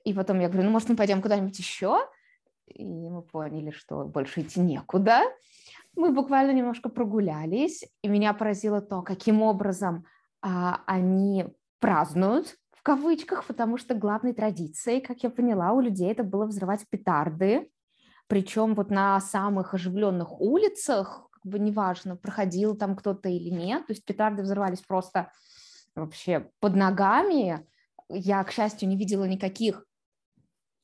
и 0.05 0.15
потом 0.15 0.41
я 0.41 0.49
говорю, 0.49 0.65
ну, 0.67 0.71
может, 0.71 0.89
мы 0.89 0.97
пойдем 0.97 1.21
куда-нибудь 1.21 1.59
еще? 1.59 1.99
И 2.67 2.85
мы 2.85 3.23
поняли, 3.23 3.71
что 3.71 4.05
больше 4.05 4.43
идти 4.43 4.61
некуда. 4.61 5.23
мы 5.97 6.13
буквально 6.13 6.53
немножко 6.53 6.89
прогулялись, 6.89 7.85
и 8.03 8.09
меня 8.09 8.33
поразило 8.33 8.81
то, 8.81 9.03
каким 9.03 9.43
образом 9.43 10.05
а, 10.41 10.83
они 10.87 11.47
празднуют 11.81 12.57
в 12.71 12.83
кавычках, 12.83 13.45
потому 13.45 13.77
что 13.77 13.95
главной 13.95 14.33
традицией, 14.33 15.01
как 15.01 15.23
я 15.23 15.31
поняла, 15.31 15.73
у 15.73 15.81
людей 15.81 16.11
это 16.11 16.23
было 16.23 16.47
взрывать 16.47 16.87
петарды, 16.89 17.71
причем 18.27 18.75
вот 18.75 18.91
на 18.91 19.21
самых 19.21 19.75
оживленных 19.75 20.41
улицах, 20.41 21.29
как 21.43 21.53
бы 21.53 21.59
неважно, 21.59 22.17
проходил 22.17 22.77
там 22.77 22.97
кто-то 22.97 23.29
или 23.29 23.51
нет, 23.51 23.87
то 23.87 23.93
есть 23.93 24.05
петарды 24.05 24.43
взрывались 24.43 24.81
просто 24.81 25.33
вообще 25.95 26.51
под 26.61 26.77
ногами. 26.77 27.67
Я, 28.09 28.43
к 28.45 28.53
счастью, 28.53 28.89
не 28.89 28.97
видела 28.97 29.25
никаких 29.25 29.85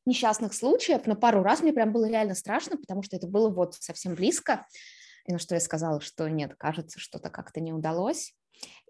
несчастных 0.07 0.55
случаев, 0.55 1.07
но 1.07 1.17
пару 1.17 1.43
раз 1.43 1.61
мне 1.61 1.73
прям 1.73 1.93
было 1.93 2.09
реально 2.09 2.35
страшно, 2.35 2.77
потому 2.77 3.03
что 3.03 3.17
это 3.17 3.27
было 3.27 3.51
вот 3.51 3.75
совсем 3.75 4.15
близко, 4.15 4.67
и 5.27 5.33
на 5.33 5.39
что 5.39 5.55
я 5.55 5.61
сказала, 5.61 6.01
что 6.01 6.29
нет, 6.29 6.55
кажется, 6.57 7.01
что-то 7.01 7.31
как-то 7.31 7.61
не 7.61 7.73
удалось. 7.73 8.35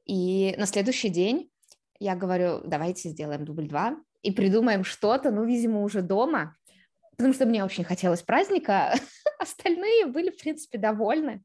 И 0.04 0.54
на 0.58 0.66
следующий 0.66 1.08
день 1.08 1.50
я 1.98 2.14
говорю, 2.14 2.60
давайте 2.64 3.08
сделаем 3.08 3.44
дубль 3.44 3.68
два 3.68 3.96
и 4.22 4.30
придумаем 4.30 4.84
что-то, 4.84 5.30
ну, 5.30 5.44
видимо, 5.44 5.82
уже 5.82 6.02
дома, 6.02 6.56
потому 7.16 7.32
что 7.32 7.46
мне 7.46 7.64
очень 7.64 7.84
хотелось 7.84 8.22
праздника, 8.22 8.94
остальные 9.42 10.06
были, 10.06 10.30
в 10.30 10.38
принципе, 10.38 10.78
довольны. 10.78 11.42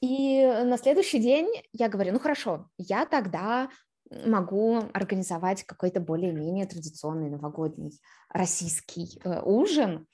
И 0.00 0.44
на 0.44 0.76
следующий 0.76 1.18
день 1.18 1.48
я 1.72 1.88
говорю, 1.88 2.12
ну 2.12 2.18
хорошо, 2.18 2.68
я 2.78 3.06
тогда 3.06 3.68
могу 4.10 4.78
организовать 4.94 5.64
какой-то 5.64 6.00
более-менее 6.00 6.66
традиционный 6.66 7.30
новогодний 7.30 8.00
российский 8.30 9.20
э, 9.22 9.42
ужин. 9.42 10.06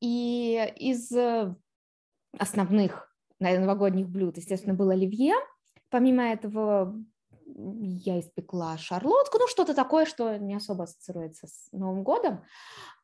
И 0.00 0.72
из 0.76 1.10
э, 1.12 1.54
основных 2.38 3.10
новогодних 3.40 4.08
блюд, 4.08 4.36
естественно, 4.36 4.74
был 4.74 4.90
оливье. 4.90 5.34
Помимо 5.90 6.24
этого 6.24 6.94
я 7.46 8.20
испекла 8.20 8.76
шарлотку, 8.78 9.38
ну 9.38 9.46
что-то 9.48 9.74
такое, 9.74 10.06
что 10.06 10.38
не 10.38 10.54
особо 10.54 10.84
ассоциируется 10.84 11.46
с 11.46 11.68
Новым 11.72 12.02
годом. 12.02 12.44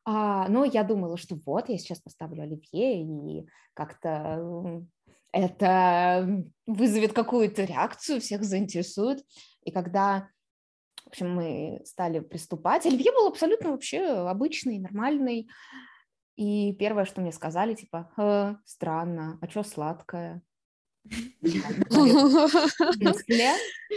А, 0.03 0.47
но 0.47 0.65
я 0.65 0.83
думала, 0.83 1.17
что 1.17 1.37
вот, 1.45 1.69
я 1.69 1.77
сейчас 1.77 1.99
поставлю 1.99 2.43
оливье, 2.43 3.03
и 3.03 3.47
как-то 3.73 4.83
это 5.31 6.43
вызовет 6.65 7.13
какую-то 7.13 7.63
реакцию, 7.63 8.19
всех 8.19 8.43
заинтересует. 8.43 9.23
И 9.63 9.71
когда 9.71 10.29
в 11.03 11.07
общем, 11.07 11.33
мы 11.35 11.81
стали 11.83 12.19
приступать, 12.19 12.85
оливье 12.85 13.11
был 13.11 13.27
абсолютно 13.27 13.71
вообще 13.71 14.01
обычный, 14.01 14.79
нормальный. 14.79 15.49
И 16.37 16.73
первое, 16.73 17.05
что 17.05 17.21
мне 17.21 17.31
сказали, 17.31 17.73
типа, 17.73 18.11
э, 18.17 18.55
странно, 18.65 19.37
а 19.41 19.49
что 19.49 19.63
сладкое? 19.63 20.41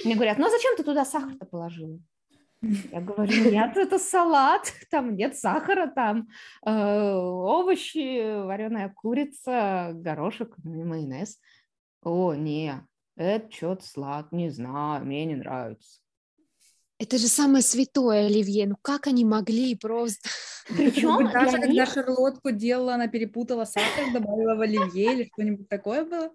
Мне 0.05 0.15
говорят, 0.15 0.39
ну 0.39 0.47
а 0.47 0.51
зачем 0.51 0.77
ты 0.77 0.83
туда 0.83 1.05
сахар-то 1.05 1.47
положила? 1.47 1.99
Я 2.93 3.01
говорю, 3.01 3.51
нет, 3.51 3.77
это 3.77 3.99
салат, 3.99 4.73
там 4.91 5.17
нет 5.17 5.37
сахара, 5.37 5.87
там 5.87 6.29
э, 6.65 6.71
овощи, 6.71 8.45
вареная 8.45 8.89
курица, 8.95 9.93
горошек, 9.95 10.55
майонез. 10.65 11.39
О, 12.03 12.35
не, 12.35 12.75
это 13.17 13.51
что-то 13.51 13.87
слад, 13.87 14.33
не 14.33 14.51
знаю, 14.51 15.05
мне 15.05 15.25
не 15.25 15.37
нравится. 15.37 16.01
Это 16.99 17.19
же 17.19 17.27
самое 17.27 17.63
святое, 17.63 18.27
Оливье. 18.27 18.67
Ну 18.67 18.77
как 18.81 19.07
они 19.07 19.25
могли 19.25 19.75
просто... 19.75 20.29
Причем 20.69 21.31
даже 21.31 21.59
когда 21.59 21.87
шарлотку 21.87 22.51
делала, 22.51 22.95
она 22.95 23.09
перепутала 23.09 23.65
сахар, 23.65 24.13
добавила 24.13 24.55
в 24.55 24.61
оливье 24.61 25.13
или 25.13 25.31
что-нибудь 25.33 25.69
такое 25.69 26.05
было? 26.05 26.31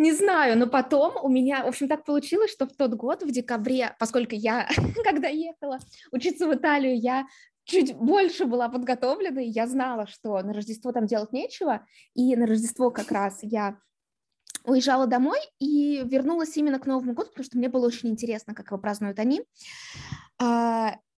Не 0.00 0.14
знаю, 0.14 0.56
но 0.56 0.66
потом 0.66 1.12
у 1.22 1.28
меня, 1.28 1.62
в 1.62 1.66
общем, 1.66 1.86
так 1.86 2.06
получилось, 2.06 2.50
что 2.50 2.66
в 2.66 2.72
тот 2.72 2.94
год, 2.94 3.22
в 3.22 3.30
декабре, 3.30 3.94
поскольку 3.98 4.34
я, 4.34 4.66
когда 5.04 5.28
ехала 5.28 5.78
учиться 6.10 6.46
в 6.48 6.54
Италию, 6.54 6.98
я 6.98 7.26
чуть 7.64 7.94
больше 7.94 8.46
была 8.46 8.70
подготовлена, 8.70 9.42
и 9.42 9.50
я 9.50 9.66
знала, 9.66 10.06
что 10.06 10.40
на 10.40 10.54
Рождество 10.54 10.92
там 10.92 11.04
делать 11.04 11.34
нечего, 11.34 11.86
и 12.14 12.34
на 12.34 12.46
Рождество 12.46 12.90
как 12.90 13.10
раз 13.10 13.40
я 13.42 13.76
уезжала 14.64 15.06
домой 15.06 15.40
и 15.58 16.00
вернулась 16.06 16.56
именно 16.56 16.78
к 16.78 16.86
Новому 16.86 17.12
году, 17.12 17.28
потому 17.28 17.44
что 17.44 17.58
мне 17.58 17.68
было 17.68 17.86
очень 17.86 18.08
интересно, 18.08 18.54
как 18.54 18.68
его 18.68 18.78
празднуют 18.78 19.18
они. 19.18 19.42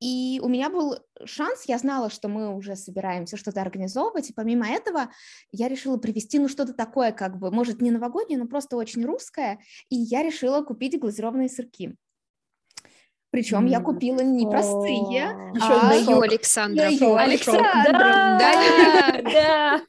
И 0.01 0.41
у 0.43 0.49
меня 0.49 0.71
был 0.71 0.99
шанс, 1.27 1.65
я 1.67 1.77
знала, 1.77 2.09
что 2.09 2.29
мы 2.29 2.55
уже 2.57 2.75
собираемся 2.75 3.37
что-то 3.37 3.61
организовывать, 3.61 4.31
и 4.31 4.33
помимо 4.33 4.67
этого 4.67 5.11
я 5.53 5.69
решила 5.69 5.99
привезти, 5.99 6.39
ну, 6.39 6.49
что-то 6.49 6.73
такое, 6.73 7.13
как 7.13 7.39
бы, 7.39 7.51
может, 7.51 7.83
не 7.83 7.91
новогоднее, 7.91 8.39
но 8.39 8.47
просто 8.47 8.77
очень 8.77 9.05
русское, 9.05 9.61
и 9.91 9.97
я 9.97 10.23
решила 10.23 10.63
купить 10.63 10.99
глазированные 10.99 11.51
сырки. 11.51 11.95
Причем 13.31 13.67
я 13.67 13.81
купила 13.81 14.21
не 14.21 14.49
простые, 14.49 15.53
а... 15.61 15.95
Ее 15.95 16.21
Александров. 16.21 16.91
Ее 16.91 17.17
Александров. 17.17 17.93
Да, 17.93 19.21
да. 19.23 19.81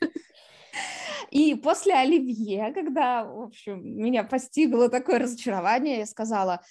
И 1.31 1.55
после 1.55 1.93
Оливье, 1.93 2.71
когда, 2.73 3.23
в 3.23 3.43
общем, 3.43 3.81
меня 3.83 4.25
постигло 4.25 4.89
такое 4.89 5.17
разочарование, 5.19 5.99
я 5.99 6.05
сказала, 6.05 6.61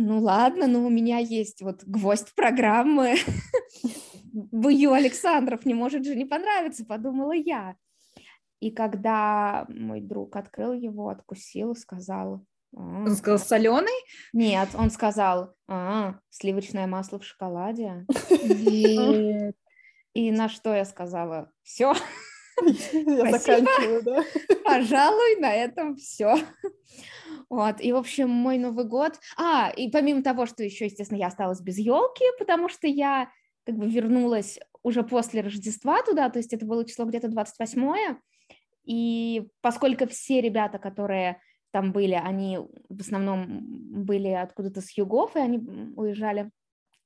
ну 0.00 0.20
ладно, 0.20 0.68
но 0.68 0.86
у 0.86 0.90
меня 0.90 1.18
есть 1.18 1.60
вот 1.60 1.82
гвоздь 1.82 2.32
программы. 2.36 3.16
Бою 4.32 4.92
Александров 4.92 5.66
не 5.66 5.74
может 5.74 6.04
же 6.04 6.14
не 6.14 6.24
понравиться, 6.24 6.86
подумала 6.86 7.32
я. 7.32 7.74
И 8.60 8.70
когда 8.70 9.66
мой 9.68 10.00
друг 10.00 10.36
открыл 10.36 10.72
его, 10.72 11.08
откусил, 11.08 11.74
сказал... 11.74 12.44
«А, 12.76 12.80
он 12.80 13.16
сказал 13.16 13.40
соленый? 13.40 13.98
Нет, 14.32 14.68
он 14.74 14.92
сказал, 14.92 15.54
а, 15.66 16.20
сливочное 16.30 16.86
масло 16.86 17.18
в 17.18 17.24
шоколаде. 17.24 18.06
И 20.14 20.30
на 20.30 20.48
что 20.48 20.74
я 20.74 20.84
сказала, 20.84 21.50
все, 21.64 21.92
я 22.62 23.32
заканчиваю, 23.32 24.02
да? 24.04 24.24
Пожалуй, 24.64 25.40
на 25.40 25.52
этом 25.52 25.96
все. 25.96 26.36
Вот, 27.50 27.80
и, 27.80 27.92
в 27.92 27.96
общем, 27.96 28.28
мой 28.28 28.58
Новый 28.58 28.84
год... 28.84 29.18
А, 29.36 29.70
и 29.74 29.90
помимо 29.90 30.22
того, 30.22 30.46
что 30.46 30.62
еще, 30.62 30.84
естественно, 30.84 31.18
я 31.18 31.28
осталась 31.28 31.60
без 31.60 31.78
елки, 31.78 32.24
потому 32.38 32.68
что 32.68 32.86
я 32.86 33.30
как 33.64 33.76
бы 33.76 33.88
вернулась 33.88 34.58
уже 34.82 35.02
после 35.02 35.40
Рождества 35.40 36.02
туда, 36.02 36.28
то 36.28 36.38
есть 36.38 36.52
это 36.52 36.66
было 36.66 36.86
число 36.86 37.04
где-то 37.04 37.28
28 37.28 38.16
и 38.88 39.46
поскольку 39.60 40.08
все 40.08 40.40
ребята, 40.40 40.78
которые 40.78 41.42
там 41.72 41.92
были, 41.92 42.14
они 42.14 42.58
в 42.88 43.00
основном 43.00 43.60
были 44.02 44.28
откуда-то 44.28 44.80
с 44.80 44.96
югов, 44.96 45.36
и 45.36 45.40
они 45.40 45.58
уезжали 45.94 46.50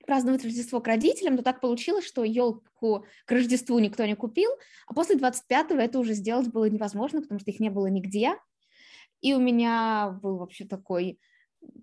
праздновать 0.07 0.45
Рождество 0.45 0.81
к 0.81 0.87
родителям, 0.87 1.37
то 1.37 1.43
так 1.43 1.61
получилось, 1.61 2.07
что 2.07 2.23
елку 2.23 3.05
к 3.27 3.33
Рождеству 3.33 3.79
никто 3.81 4.05
не 4.07 4.15
купил, 4.15 4.51
а 4.87 4.95
после 4.95 5.17
25-го 5.17 5.81
это 5.81 5.99
уже 5.99 6.15
сделать 6.15 6.49
было 6.49 6.67
невозможно, 6.67 7.21
потому 7.21 7.41
что 7.41 7.51
их 7.51 7.59
не 7.59 7.71
было 7.71 7.89
нигде. 7.89 8.37
И 9.23 9.35
у 9.35 9.41
меня 9.41 10.19
был 10.23 10.37
вообще 10.37 10.67
такой 10.67 11.19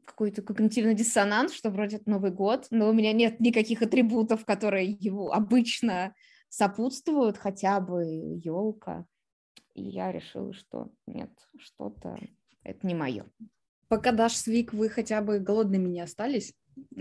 какой-то 0.06 0.42
когнитивный 0.42 0.94
диссонанс, 0.94 1.54
что 1.54 1.70
вроде 1.70 1.98
это 1.98 2.10
Новый 2.10 2.32
год, 2.32 2.68
но 2.70 2.90
у 2.90 2.94
меня 2.94 3.14
нет 3.14 3.40
никаких 3.40 3.82
атрибутов, 3.82 4.46
которые 4.46 4.92
его 4.92 5.32
обычно 5.32 6.14
сопутствуют, 6.50 7.38
хотя 7.38 7.80
бы 7.80 8.04
елка. 8.44 9.06
И 9.74 9.84
я 9.84 10.12
решила, 10.12 10.54
что 10.54 10.92
нет, 11.08 11.32
что-то 11.58 12.18
это 12.64 12.86
не 12.86 12.94
мое. 12.94 13.26
Пока 13.88 14.12
дашь 14.12 14.36
свик, 14.36 14.74
вы 14.74 14.90
хотя 14.90 15.22
бы 15.22 15.40
голодными 15.40 15.88
не 15.88 16.02
остались? 16.02 16.54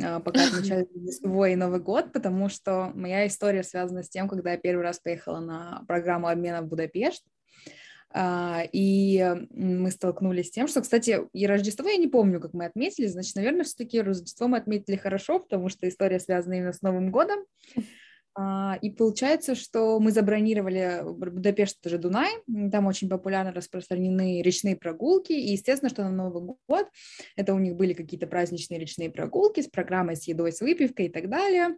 А, 0.02 0.21
пока 0.21 0.47
отмечали 0.47 0.87
Рождество 0.95 1.47
и 1.47 1.57
Новый 1.57 1.80
год, 1.80 2.12
потому 2.12 2.49
что 2.49 2.92
моя 2.95 3.26
история 3.26 3.62
связана 3.62 4.02
с 4.02 4.09
тем, 4.09 4.28
когда 4.28 4.52
я 4.52 4.59
первый 4.59 4.83
раз 4.83 5.00
поехала 5.00 5.40
на 5.40 5.85
программу 5.87 6.28
обмена 6.28 6.62
в 6.62 6.68
Будапешт, 6.68 7.25
и 8.14 9.34
мы 9.50 9.90
столкнулись 9.90 10.48
с 10.48 10.50
тем, 10.50 10.66
что, 10.66 10.80
кстати, 10.80 11.20
и 11.32 11.46
Рождество 11.46 11.88
я 11.88 11.96
не 11.96 12.08
помню, 12.08 12.40
как 12.40 12.54
мы 12.54 12.64
отметили, 12.64 13.06
значит, 13.06 13.36
наверное, 13.36 13.64
все-таки 13.64 14.00
Рождество 14.00 14.48
мы 14.48 14.58
отметили 14.58 14.96
хорошо, 14.96 15.40
потому 15.40 15.68
что 15.68 15.88
история 15.88 16.18
связана 16.18 16.54
именно 16.54 16.72
с 16.72 16.80
Новым 16.80 17.10
годом, 17.10 17.40
а, 18.40 18.78
и 18.80 18.90
получается, 18.90 19.56
что 19.56 19.98
мы 19.98 20.12
забронировали 20.12 21.02
Будапешт, 21.04 21.78
это 21.80 21.90
же 21.90 21.98
Дунай, 21.98 22.30
там 22.70 22.86
очень 22.86 23.08
популярно 23.08 23.52
распространены 23.52 24.42
речные 24.42 24.76
прогулки, 24.76 25.32
и 25.32 25.50
естественно, 25.50 25.90
что 25.90 26.04
на 26.04 26.12
Новый 26.12 26.54
год 26.68 26.86
это 27.34 27.52
у 27.52 27.58
них 27.58 27.74
были 27.74 27.94
какие-то 27.94 28.28
праздничные 28.28 28.78
речные 28.78 29.10
прогулки 29.10 29.60
с 29.60 29.66
программой 29.66 30.14
с 30.14 30.28
едой, 30.28 30.52
с 30.52 30.60
выпивкой 30.60 31.06
и 31.06 31.08
так 31.08 31.28
далее. 31.28 31.76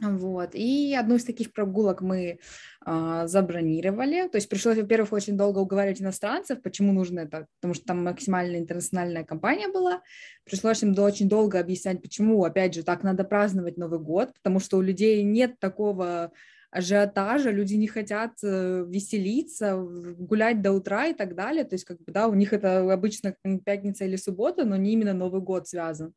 Вот. 0.00 0.54
И 0.54 0.94
одну 0.94 1.16
из 1.16 1.24
таких 1.24 1.52
прогулок 1.52 2.00
мы 2.00 2.38
а, 2.84 3.26
забронировали. 3.26 4.28
То 4.28 4.36
есть 4.36 4.48
пришлось, 4.48 4.76
во-первых, 4.76 5.12
очень 5.12 5.36
долго 5.36 5.58
уговаривать 5.58 6.00
иностранцев, 6.00 6.62
почему 6.62 6.92
нужно 6.92 7.20
это, 7.20 7.46
потому 7.60 7.74
что 7.74 7.84
там 7.84 8.04
максимально 8.04 8.56
интернациональная 8.56 9.24
компания 9.24 9.68
была. 9.68 10.02
Пришлось 10.44 10.82
им 10.82 10.98
очень 10.98 11.28
долго 11.28 11.60
объяснять, 11.60 12.02
почему, 12.02 12.44
опять 12.44 12.74
же, 12.74 12.82
так 12.82 13.02
надо 13.02 13.24
праздновать 13.24 13.76
Новый 13.76 14.00
год, 14.00 14.32
потому 14.34 14.60
что 14.60 14.78
у 14.78 14.82
людей 14.82 15.22
нет 15.22 15.58
такого 15.60 16.32
ажиотажа, 16.70 17.50
люди 17.50 17.74
не 17.74 17.86
хотят 17.86 18.32
э, 18.42 18.84
веселиться, 18.88 19.76
гулять 19.76 20.62
до 20.62 20.72
утра 20.72 21.06
и 21.06 21.12
так 21.12 21.34
далее. 21.34 21.64
То 21.64 21.74
есть, 21.74 21.84
как 21.84 21.98
бы, 21.98 22.12
да, 22.12 22.28
у 22.28 22.34
них 22.34 22.54
это 22.54 22.90
обычно 22.90 23.36
пятница 23.64 24.06
или 24.06 24.16
суббота, 24.16 24.64
но 24.64 24.76
не 24.76 24.92
именно 24.94 25.12
Новый 25.12 25.42
год 25.42 25.68
связан 25.68 26.14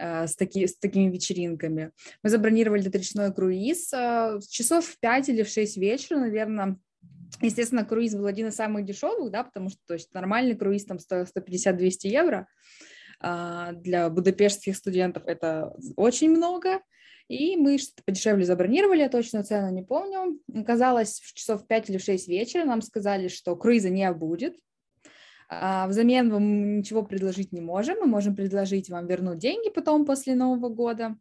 с, 0.00 0.36
таки, 0.36 0.66
с 0.66 0.78
такими 0.78 1.10
вечеринками. 1.10 1.92
Мы 2.22 2.30
забронировали 2.30 2.82
этот 2.82 2.96
речной 2.96 3.32
круиз 3.32 3.92
э, 3.92 4.40
часов 4.48 4.86
в 4.86 4.98
5 5.00 5.28
или 5.28 5.42
в 5.42 5.48
6 5.48 5.76
вечера, 5.76 6.18
наверное. 6.18 6.78
Естественно, 7.40 7.84
круиз 7.84 8.14
был 8.14 8.26
один 8.26 8.48
из 8.48 8.56
самых 8.56 8.84
дешевых, 8.84 9.30
да, 9.30 9.44
потому 9.44 9.70
что 9.70 9.78
то 9.86 9.94
есть, 9.94 10.12
нормальный 10.14 10.56
круиз 10.56 10.84
там 10.84 10.98
стоил 10.98 11.24
150-200 11.24 11.90
евро. 12.04 12.48
А, 13.20 13.72
для 13.72 14.08
будапештских 14.08 14.76
студентов 14.76 15.24
это 15.26 15.72
очень 15.96 16.30
много. 16.30 16.80
И 17.28 17.56
мы 17.56 17.78
что-то 17.78 18.02
подешевле 18.04 18.44
забронировали, 18.44 19.02
я 19.02 19.08
точно 19.08 19.44
цену 19.44 19.70
не 19.70 19.82
помню. 19.82 20.40
Оказалось, 20.52 21.20
в 21.20 21.32
часов 21.34 21.66
5 21.66 21.90
или 21.90 21.98
6 21.98 22.26
вечера 22.26 22.64
нам 22.64 22.82
сказали, 22.82 23.28
что 23.28 23.54
круиза 23.54 23.88
не 23.88 24.10
будет. 24.12 24.56
А, 25.52 25.88
взамен 25.88 26.30
вам 26.30 26.78
ничего 26.78 27.02
предложить 27.02 27.50
не 27.52 27.60
можем. 27.60 27.98
Мы 28.00 28.06
можем 28.06 28.36
предложить 28.36 28.88
вам 28.88 29.08
вернуть 29.08 29.38
деньги 29.38 29.68
потом 29.68 30.06
после 30.06 30.36
Нового 30.36 30.68
года. 30.68 31.16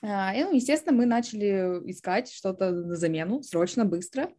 А, 0.00 0.34
и, 0.34 0.42
ну, 0.42 0.54
естественно, 0.54 0.96
мы 0.96 1.04
начали 1.04 1.82
искать 1.90 2.32
что-то 2.32 2.70
на 2.70 2.96
замену, 2.96 3.42
срочно, 3.42 3.84
быстро. 3.84 4.30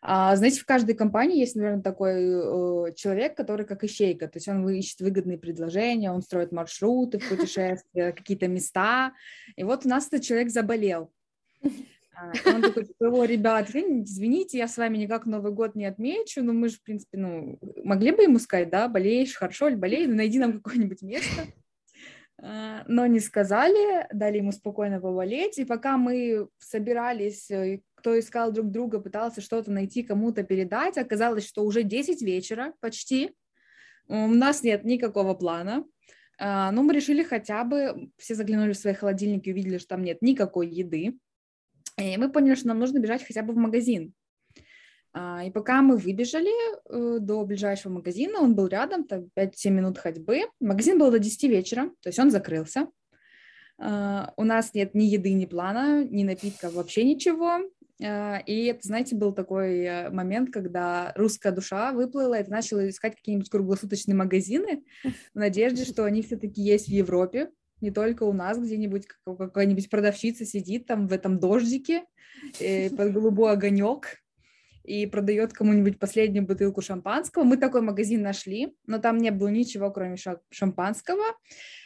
А, 0.00 0.34
знаете, 0.36 0.60
в 0.60 0.64
каждой 0.64 0.94
компании 0.94 1.40
есть, 1.40 1.54
наверное, 1.54 1.82
такой 1.82 2.14
э, 2.22 2.94
человек, 2.94 3.36
который 3.36 3.66
как 3.66 3.84
ищейка, 3.84 4.28
то 4.28 4.36
есть 4.36 4.48
он 4.48 4.68
ищет 4.68 5.00
выгодные 5.00 5.36
предложения, 5.38 6.10
он 6.10 6.22
строит 6.22 6.52
маршруты 6.52 7.18
путешествия, 7.18 8.12
какие-то 8.16 8.48
места. 8.48 9.12
И 9.56 9.64
вот 9.64 9.84
у 9.84 9.88
нас 9.88 10.06
этот 10.06 10.22
человек 10.22 10.50
заболел. 10.50 11.10
А, 12.16 12.32
он 12.46 12.62
такой, 12.62 12.88
о, 12.98 13.24
ребят, 13.24 13.68
извините, 13.74 14.56
я 14.56 14.68
с 14.68 14.78
вами 14.78 14.96
никак 14.96 15.26
Новый 15.26 15.52
год 15.52 15.74
не 15.74 15.84
отмечу, 15.84 16.42
но 16.42 16.54
мы 16.54 16.70
же, 16.70 16.76
в 16.76 16.82
принципе, 16.82 17.18
ну, 17.18 17.58
могли 17.84 18.10
бы 18.10 18.22
ему 18.22 18.38
сказать, 18.38 18.70
да, 18.70 18.88
болеешь, 18.88 19.34
хорошо 19.34 19.70
болеешь, 19.70 20.08
найди 20.08 20.38
нам 20.38 20.54
какое-нибудь 20.54 21.02
место. 21.02 21.44
А, 22.38 22.84
но 22.86 23.06
не 23.06 23.20
сказали, 23.20 24.06
дали 24.12 24.38
ему 24.38 24.52
спокойно 24.52 25.00
поболеть, 25.00 25.58
и 25.58 25.64
пока 25.64 25.96
мы 25.96 26.48
собирались, 26.58 27.50
э, 27.50 27.80
кто 27.94 28.18
искал 28.18 28.52
друг 28.52 28.70
друга, 28.70 29.00
пытался 29.00 29.40
что-то 29.40 29.70
найти, 29.70 30.02
кому-то 30.02 30.42
передать, 30.42 30.98
оказалось, 30.98 31.46
что 31.46 31.64
уже 31.64 31.82
10 31.82 32.20
вечера 32.22 32.74
почти, 32.80 33.34
у 34.08 34.28
нас 34.28 34.62
нет 34.62 34.84
никакого 34.84 35.34
плана, 35.34 35.84
а, 36.38 36.70
но 36.72 36.82
мы 36.82 36.94
решили 36.94 37.22
хотя 37.22 37.64
бы, 37.64 38.10
все 38.18 38.34
заглянули 38.34 38.72
в 38.72 38.78
свои 38.78 38.94
холодильники, 38.94 39.50
увидели, 39.50 39.78
что 39.78 39.88
там 39.88 40.02
нет 40.02 40.20
никакой 40.20 40.68
еды, 40.68 41.18
и 41.98 42.16
мы 42.16 42.30
поняли, 42.30 42.54
что 42.54 42.68
нам 42.68 42.78
нужно 42.78 42.98
бежать 42.98 43.26
хотя 43.26 43.42
бы 43.42 43.52
в 43.52 43.56
магазин, 43.56 44.14
а, 45.18 45.42
и 45.44 45.50
пока 45.50 45.80
мы 45.80 45.96
выбежали 45.96 46.52
э, 46.90 47.20
до 47.20 47.42
ближайшего 47.46 47.94
магазина, 47.94 48.40
он 48.40 48.54
был 48.54 48.66
рядом, 48.66 49.04
там 49.04 49.30
5-7 49.34 49.70
минут 49.70 49.96
ходьбы. 49.96 50.42
Магазин 50.60 50.98
был 50.98 51.10
до 51.10 51.18
10 51.18 51.44
вечера, 51.44 51.90
то 52.02 52.10
есть 52.10 52.18
он 52.18 52.30
закрылся. 52.30 52.88
А, 53.78 54.34
у 54.36 54.44
нас 54.44 54.74
нет 54.74 54.94
ни 54.94 55.04
еды, 55.04 55.32
ни 55.32 55.46
плана, 55.46 56.04
ни 56.04 56.22
напитка, 56.22 56.68
вообще 56.68 57.02
ничего. 57.04 57.60
А, 58.04 58.42
и 58.44 58.66
это, 58.66 58.80
знаете, 58.82 59.16
был 59.16 59.32
такой 59.32 59.84
э, 59.84 60.10
момент, 60.10 60.52
когда 60.52 61.14
русская 61.16 61.50
душа 61.50 61.92
выплыла 61.92 62.38
и 62.38 62.50
начала 62.50 62.86
искать 62.86 63.16
какие-нибудь 63.16 63.48
круглосуточные 63.48 64.14
магазины 64.14 64.84
в 65.32 65.38
надежде, 65.38 65.86
что 65.86 66.04
они 66.04 66.20
все-таки 66.20 66.60
есть 66.60 66.88
в 66.88 66.92
Европе, 66.92 67.48
не 67.80 67.90
только 67.90 68.24
у 68.24 68.32
нас 68.32 68.58
где-нибудь 68.58 69.06
какая-нибудь 69.24 69.90
продавщица 69.90 70.44
сидит 70.44 70.86
там 70.86 71.08
в 71.08 71.12
этом 71.12 71.38
дождике 71.38 72.04
э, 72.60 72.90
под 72.90 73.12
голубой 73.12 73.52
огонек 73.52 74.18
и 74.86 75.06
продает 75.06 75.52
кому-нибудь 75.52 75.98
последнюю 75.98 76.46
бутылку 76.46 76.80
шампанского. 76.80 77.42
Мы 77.42 77.56
такой 77.56 77.82
магазин 77.82 78.22
нашли, 78.22 78.74
но 78.86 78.98
там 78.98 79.18
не 79.18 79.30
было 79.30 79.48
ничего, 79.48 79.90
кроме 79.90 80.16
шампанского. 80.50 81.24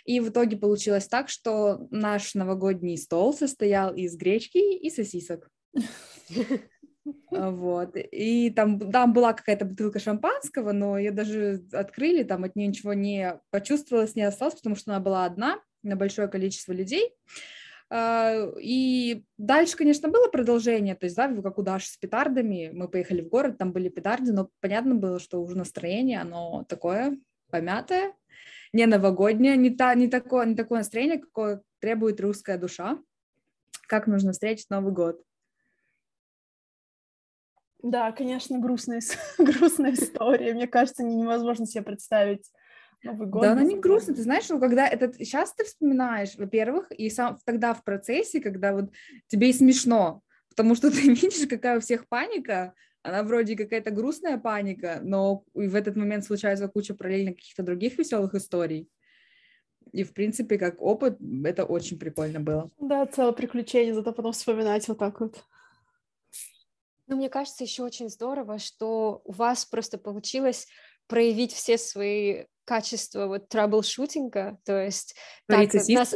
И 0.04 0.20
в 0.20 0.28
итоге 0.28 0.56
получилось 0.56 1.08
так, 1.08 1.28
что 1.28 1.88
наш 1.90 2.34
новогодний 2.34 2.98
стол 2.98 3.32
состоял 3.32 3.94
из 3.94 4.16
гречки 4.16 4.58
и 4.58 4.90
сосисок. 4.90 5.48
Вот. 7.30 7.96
И 7.96 8.50
там, 8.50 8.78
там 8.92 9.14
была 9.14 9.32
какая-то 9.32 9.64
бутылка 9.64 9.98
шампанского, 9.98 10.72
но 10.72 10.98
ее 10.98 11.10
даже 11.10 11.64
открыли, 11.72 12.24
там 12.24 12.44
от 12.44 12.54
нее 12.54 12.68
ничего 12.68 12.92
не 12.92 13.40
почувствовалось, 13.50 14.14
не 14.14 14.22
осталось, 14.22 14.56
потому 14.56 14.76
что 14.76 14.92
она 14.92 15.00
была 15.00 15.24
одна 15.24 15.60
на 15.82 15.96
большое 15.96 16.28
количество 16.28 16.72
людей. 16.72 17.14
А, 17.92 18.46
и 18.60 19.24
дальше, 19.36 19.76
конечно, 19.76 20.08
было 20.08 20.28
продолжение, 20.28 20.94
то 20.94 21.06
есть, 21.06 21.16
да, 21.16 21.28
как 21.42 21.58
у 21.58 21.62
Даши 21.62 21.88
с 21.88 21.96
петардами, 21.96 22.70
мы 22.72 22.88
поехали 22.88 23.20
в 23.20 23.28
город, 23.28 23.58
там 23.58 23.72
были 23.72 23.88
петарды, 23.88 24.32
но 24.32 24.48
понятно 24.60 24.94
было, 24.94 25.18
что 25.18 25.42
уже 25.42 25.56
настроение, 25.56 26.20
оно 26.20 26.64
такое 26.68 27.18
помятое, 27.50 28.14
не 28.72 28.86
новогоднее, 28.86 29.56
не, 29.56 29.70
та, 29.70 29.94
не, 29.94 30.06
такое, 30.06 30.46
не 30.46 30.54
такое 30.54 30.78
настроение, 30.78 31.18
какое 31.18 31.62
требует 31.80 32.20
русская 32.20 32.58
душа. 32.58 32.98
Как 33.88 34.06
нужно 34.06 34.30
встретить 34.30 34.70
Новый 34.70 34.92
год? 34.92 35.20
Да, 37.82 38.12
конечно, 38.12 38.58
грустная, 38.58 39.00
грустная 39.38 39.94
история. 39.94 40.54
Мне 40.54 40.68
кажется, 40.68 41.02
невозможно 41.02 41.66
себе 41.66 41.82
представить 41.82 42.44
Новый 43.02 43.28
год. 43.28 43.42
Да, 43.42 43.52
она 43.52 43.62
не 43.62 43.78
грустно. 43.78 44.14
Ты 44.14 44.22
знаешь, 44.22 44.44
что 44.44 44.58
когда 44.58 44.86
этот 44.86 45.16
сейчас 45.16 45.54
ты 45.54 45.64
вспоминаешь, 45.64 46.36
во-первых, 46.36 46.90
и 46.92 47.08
сам 47.08 47.38
тогда 47.44 47.72
в 47.72 47.82
процессе, 47.82 48.40
когда 48.40 48.74
вот 48.74 48.90
тебе 49.28 49.50
и 49.50 49.52
смешно, 49.52 50.22
потому 50.50 50.74
что 50.74 50.90
ты 50.92 51.00
видишь, 51.00 51.48
какая 51.48 51.78
у 51.78 51.80
всех 51.80 52.08
паника, 52.08 52.74
она 53.02 53.22
вроде 53.22 53.56
какая-то 53.56 53.90
грустная 53.90 54.38
паника, 54.38 55.00
но 55.02 55.44
и 55.54 55.68
в 55.68 55.74
этот 55.74 55.96
момент 55.96 56.24
случается 56.24 56.68
куча 56.68 56.94
параллельно 56.94 57.32
каких-то 57.32 57.62
других 57.62 57.98
веселых 57.98 58.34
историй. 58.34 58.90
И, 59.92 60.04
в 60.04 60.12
принципе, 60.12 60.58
как 60.58 60.80
опыт, 60.80 61.18
это 61.44 61.64
очень 61.64 61.98
прикольно 61.98 62.40
было. 62.40 62.70
Да, 62.78 63.06
целое 63.06 63.32
приключение, 63.32 63.94
зато 63.94 64.12
потом 64.12 64.32
вспоминать 64.32 64.86
вот 64.86 64.98
так 64.98 65.20
вот. 65.20 65.44
Ну, 67.06 67.16
мне 67.16 67.28
кажется, 67.28 67.64
еще 67.64 67.82
очень 67.82 68.08
здорово, 68.08 68.58
что 68.58 69.22
у 69.24 69.32
вас 69.32 69.64
просто 69.64 69.98
получилось 69.98 70.68
проявить 71.08 71.52
все 71.52 71.76
свои 71.76 72.44
качества 72.70 73.26
вот 73.26 73.48
траблшутинга, 73.48 74.56
то 74.64 74.80
есть 74.80 75.16
так, 75.48 75.74
нас, 75.88 76.14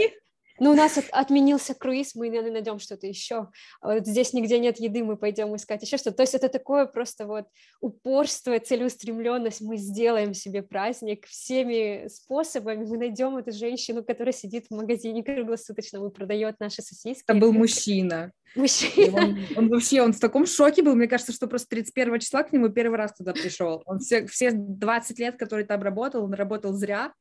ну, 0.60 0.70
у 0.70 0.74
нас 0.74 0.96
от, 0.98 1.06
отменился 1.10 1.74
круиз, 1.74 2.14
мы 2.14 2.30
найдем 2.30 2.78
что-то 2.78 3.06
еще. 3.06 3.48
А 3.80 3.94
вот 3.94 4.06
здесь 4.06 4.32
нигде 4.32 4.58
нет 4.58 4.78
еды, 4.78 5.02
мы 5.02 5.16
пойдем 5.16 5.54
искать 5.56 5.82
еще 5.82 5.96
что-то. 5.96 6.18
То 6.18 6.22
есть 6.22 6.34
это 6.34 6.48
такое 6.48 6.86
просто 6.86 7.26
вот 7.26 7.46
упорство, 7.80 8.58
целеустремленность. 8.58 9.60
Мы 9.60 9.76
сделаем 9.76 10.32
себе 10.32 10.62
праздник 10.62 11.26
всеми 11.26 12.06
способами. 12.08 12.84
Мы 12.84 12.98
найдем 12.98 13.36
эту 13.36 13.52
женщину, 13.52 14.04
которая 14.04 14.32
сидит 14.32 14.66
в 14.70 14.74
магазине 14.74 15.24
круглосуточно 15.24 16.06
и 16.06 16.10
продает 16.10 16.60
наши 16.60 16.82
сосиски. 16.82 17.24
Это 17.26 17.38
был 17.38 17.52
мужчина. 17.52 18.32
Мужчина. 18.54 19.16
Он, 19.16 19.38
он 19.56 19.68
вообще, 19.68 20.02
он 20.02 20.12
в 20.12 20.20
таком 20.20 20.46
шоке 20.46 20.82
был, 20.82 20.94
мне 20.94 21.08
кажется, 21.08 21.32
что 21.32 21.48
просто 21.48 21.70
31 21.70 22.20
числа 22.20 22.44
к 22.44 22.52
нему 22.52 22.68
первый 22.68 22.96
раз 22.96 23.12
туда 23.14 23.32
пришел. 23.32 23.82
Он 23.86 23.98
все, 23.98 24.26
все 24.26 24.52
20 24.52 25.18
лет, 25.18 25.36
которые 25.36 25.66
там 25.66 25.82
работал, 25.82 26.22
он 26.24 26.34
работал 26.34 26.72
зря, 26.72 27.12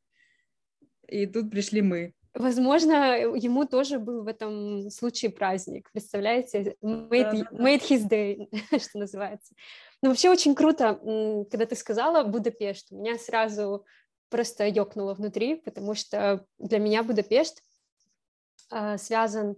и 1.08 1.26
тут 1.26 1.50
пришли 1.50 1.82
мы. 1.82 2.14
Возможно, 2.34 3.16
ему 3.36 3.66
тоже 3.66 4.00
был 4.00 4.24
в 4.24 4.28
этом 4.28 4.90
случае 4.90 5.30
праздник, 5.30 5.90
представляете? 5.92 6.76
Made, 6.82 7.46
made 7.52 7.82
his 7.88 8.10
day, 8.10 8.48
что 8.80 8.98
называется. 8.98 9.54
Но 10.02 10.10
вообще 10.10 10.30
очень 10.30 10.56
круто, 10.56 11.00
когда 11.52 11.66
ты 11.68 11.76
сказала 11.76 12.24
Будапешт, 12.24 12.88
у 12.92 12.98
меня 12.98 13.20
сразу 13.20 13.86
просто 14.30 14.66
ёкнуло 14.66 15.14
внутри, 15.14 15.56
потому 15.56 15.94
что 15.94 16.44
для 16.58 16.80
меня 16.80 17.04
Будапешт 17.04 17.62
э, 18.72 18.98
связан 18.98 19.56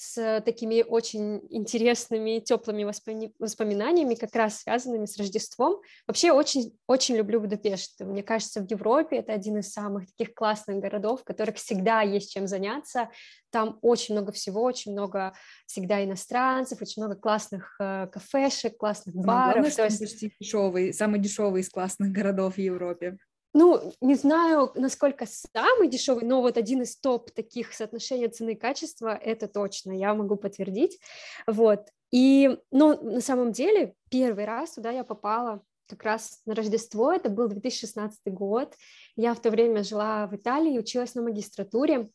с 0.00 0.40
такими 0.42 0.82
очень 0.82 1.42
интересными, 1.50 2.38
теплыми 2.38 2.84
воспоминаниями, 2.84 4.14
как 4.14 4.34
раз 4.36 4.60
связанными 4.60 5.06
с 5.06 5.18
Рождеством. 5.18 5.80
Вообще 6.06 6.30
очень, 6.30 6.72
очень 6.86 7.16
люблю 7.16 7.40
Будапешт. 7.40 8.00
Мне 8.00 8.22
кажется, 8.22 8.60
в 8.60 8.70
Европе 8.70 9.16
это 9.16 9.32
один 9.32 9.58
из 9.58 9.72
самых 9.72 10.06
таких 10.06 10.34
классных 10.34 10.78
городов, 10.78 11.22
в 11.22 11.24
которых 11.24 11.56
всегда 11.56 12.02
есть 12.02 12.32
чем 12.32 12.46
заняться. 12.46 13.10
Там 13.50 13.80
очень 13.82 14.14
много 14.14 14.30
всего, 14.30 14.62
очень 14.62 14.92
много 14.92 15.32
всегда 15.66 16.04
иностранцев, 16.04 16.80
очень 16.80 17.02
много 17.02 17.16
классных 17.16 17.74
э, 17.80 18.06
кафешек, 18.12 18.76
классных 18.76 19.16
баров. 19.16 19.54
Главное, 19.54 19.70
что 19.72 19.84
есть... 19.84 20.38
дешевый, 20.38 20.92
самый 20.92 21.18
дешевый 21.18 21.62
из 21.62 21.70
классных 21.70 22.12
городов 22.12 22.54
в 22.54 22.58
Европе 22.58 23.18
ну, 23.54 23.92
не 24.00 24.14
знаю, 24.14 24.72
насколько 24.74 25.26
самый 25.26 25.88
дешевый, 25.88 26.24
но 26.24 26.42
вот 26.42 26.56
один 26.56 26.82
из 26.82 26.96
топ 26.96 27.30
таких 27.30 27.72
соотношений 27.72 28.28
цены 28.28 28.52
и 28.52 28.56
качества, 28.56 29.16
это 29.16 29.48
точно, 29.48 29.92
я 29.92 30.14
могу 30.14 30.36
подтвердить, 30.36 30.98
вот, 31.46 31.88
и, 32.10 32.58
ну, 32.70 33.02
на 33.02 33.20
самом 33.20 33.52
деле, 33.52 33.94
первый 34.10 34.44
раз 34.44 34.74
туда 34.74 34.90
я 34.90 35.04
попала 35.04 35.62
как 35.88 36.02
раз 36.02 36.42
на 36.44 36.54
Рождество, 36.54 37.12
это 37.12 37.30
был 37.30 37.48
2016 37.48 38.20
год, 38.26 38.74
я 39.16 39.34
в 39.34 39.40
то 39.40 39.50
время 39.50 39.82
жила 39.82 40.26
в 40.26 40.36
Италии, 40.36 40.78
училась 40.78 41.14
на 41.14 41.22
магистратуре, 41.22 42.10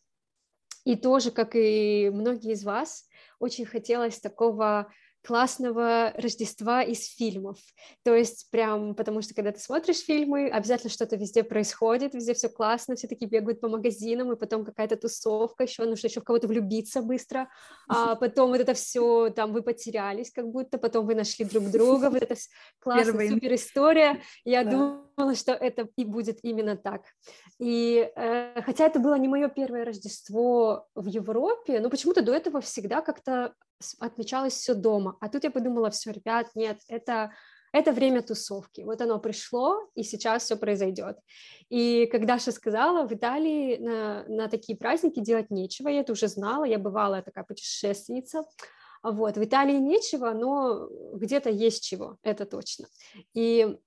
и 0.86 0.96
тоже, 0.96 1.32
как 1.32 1.56
и 1.56 2.12
многие 2.13 2.54
из 2.54 2.63
вас, 2.63 3.06
очень 3.39 3.65
хотелось 3.65 4.19
такого 4.19 4.91
классного 5.26 6.12
Рождества 6.16 6.84
из 6.84 7.08
фильмов. 7.16 7.58
То 8.04 8.14
есть 8.14 8.50
прям, 8.52 8.94
потому 8.94 9.22
что 9.22 9.34
когда 9.34 9.52
ты 9.52 9.60
смотришь 9.60 10.00
фильмы, 10.00 10.50
обязательно 10.50 10.90
что-то 10.90 11.16
везде 11.16 11.44
происходит, 11.44 12.14
везде 12.14 12.34
все 12.34 12.50
классно, 12.50 12.96
все 12.96 13.08
таки 13.08 13.26
бегают 13.26 13.62
по 13.62 13.70
магазинам, 13.70 14.32
и 14.32 14.36
потом 14.36 14.66
какая-то 14.66 14.98
тусовка, 14.98 15.64
еще 15.64 15.86
нужно 15.86 16.08
еще 16.08 16.22
в 16.22 16.24
кого-то 16.24 16.48
влюбиться 16.48 17.02
быстро, 17.02 17.50
а 17.88 18.16
потом 18.16 18.52
вот 18.52 18.60
это 18.60 18.74
все, 18.74 19.30
там 19.30 19.54
вы 19.54 19.62
потерялись 19.62 20.32
как 20.32 20.48
будто, 20.50 20.78
потом 20.78 21.06
вы 21.06 21.16
нашли 21.16 21.46
друг 21.46 21.70
друга, 21.72 22.10
вот 22.10 22.22
это 22.22 22.36
классная 22.80 23.30
супер 23.30 23.54
история. 23.54 24.22
Я 24.44 24.64
да. 24.64 25.03
Думала, 25.15 25.36
что 25.36 25.52
это 25.54 25.88
и 25.95 26.06
будет 26.06 26.39
именно 26.43 26.76
так. 26.76 27.04
И 27.60 28.12
э, 28.15 28.62
хотя 28.62 28.86
это 28.86 28.99
было 28.99 29.15
не 29.15 29.28
мое 29.28 29.49
первое 29.49 29.86
Рождество 29.86 30.88
в 30.95 31.08
Европе, 31.08 31.80
но 31.80 31.89
почему-то 31.89 32.21
до 32.21 32.34
этого 32.34 32.62
всегда 32.62 33.02
как-то 33.02 33.54
отмечалось 33.99 34.54
все 34.54 34.73
дома. 34.73 35.17
А 35.19 35.30
тут 35.30 35.43
я 35.43 35.52
подумала, 35.52 35.89
все, 35.89 36.12
ребят, 36.12 36.47
нет, 36.56 36.80
это 36.88 37.32
это 37.73 37.91
время 37.91 38.21
тусовки. 38.21 38.82
Вот 38.82 39.02
оно 39.02 39.19
пришло, 39.19 39.89
и 39.95 40.04
сейчас 40.04 40.43
все 40.43 40.56
произойдет. 40.56 41.17
И 41.69 42.06
когда 42.12 42.36
Даша 42.36 42.52
сказала, 42.52 43.08
в 43.08 43.12
Италии 43.12 43.78
на, 43.78 44.26
на 44.28 44.47
такие 44.47 44.78
праздники 44.78 45.19
делать 45.19 45.49
нечего, 45.49 45.89
я 45.89 46.02
это 46.02 46.12
уже 46.13 46.28
знала, 46.28 46.65
я 46.65 46.78
бывала 46.78 47.23
такая 47.23 47.43
путешественница. 47.43 48.43
Вот, 49.04 49.36
в 49.36 49.44
Италии 49.44 49.78
нечего, 49.80 50.32
но 50.32 50.88
где-то 51.13 51.50
есть 51.50 51.84
чего, 51.84 52.18
это 52.24 52.46
точно. 52.46 52.88
И 53.34 53.78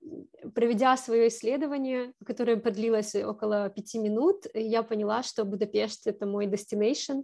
проведя 0.53 0.95
свое 0.95 1.29
исследование, 1.29 2.13
которое 2.23 2.57
продлилось 2.57 3.15
около 3.15 3.69
пяти 3.69 3.97
минут, 3.97 4.45
я 4.53 4.83
поняла, 4.83 5.23
что 5.23 5.43
Будапешт— 5.43 6.01
это 6.05 6.27
мой 6.27 6.45
destination, 6.45 7.23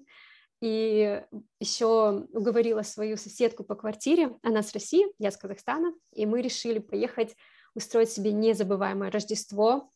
и 0.60 1.22
еще 1.60 2.26
уговорила 2.34 2.82
свою 2.82 3.16
соседку 3.16 3.64
по 3.64 3.76
квартире, 3.76 4.36
она 4.42 4.64
с 4.64 4.74
России, 4.74 5.06
я 5.20 5.30
с 5.30 5.38
Казахстана, 5.38 5.94
и 6.14 6.26
мы 6.26 6.42
решили 6.42 6.80
поехать 6.80 7.36
устроить 7.76 8.10
себе 8.10 8.32
незабываемое 8.32 9.12
Рождество, 9.12 9.92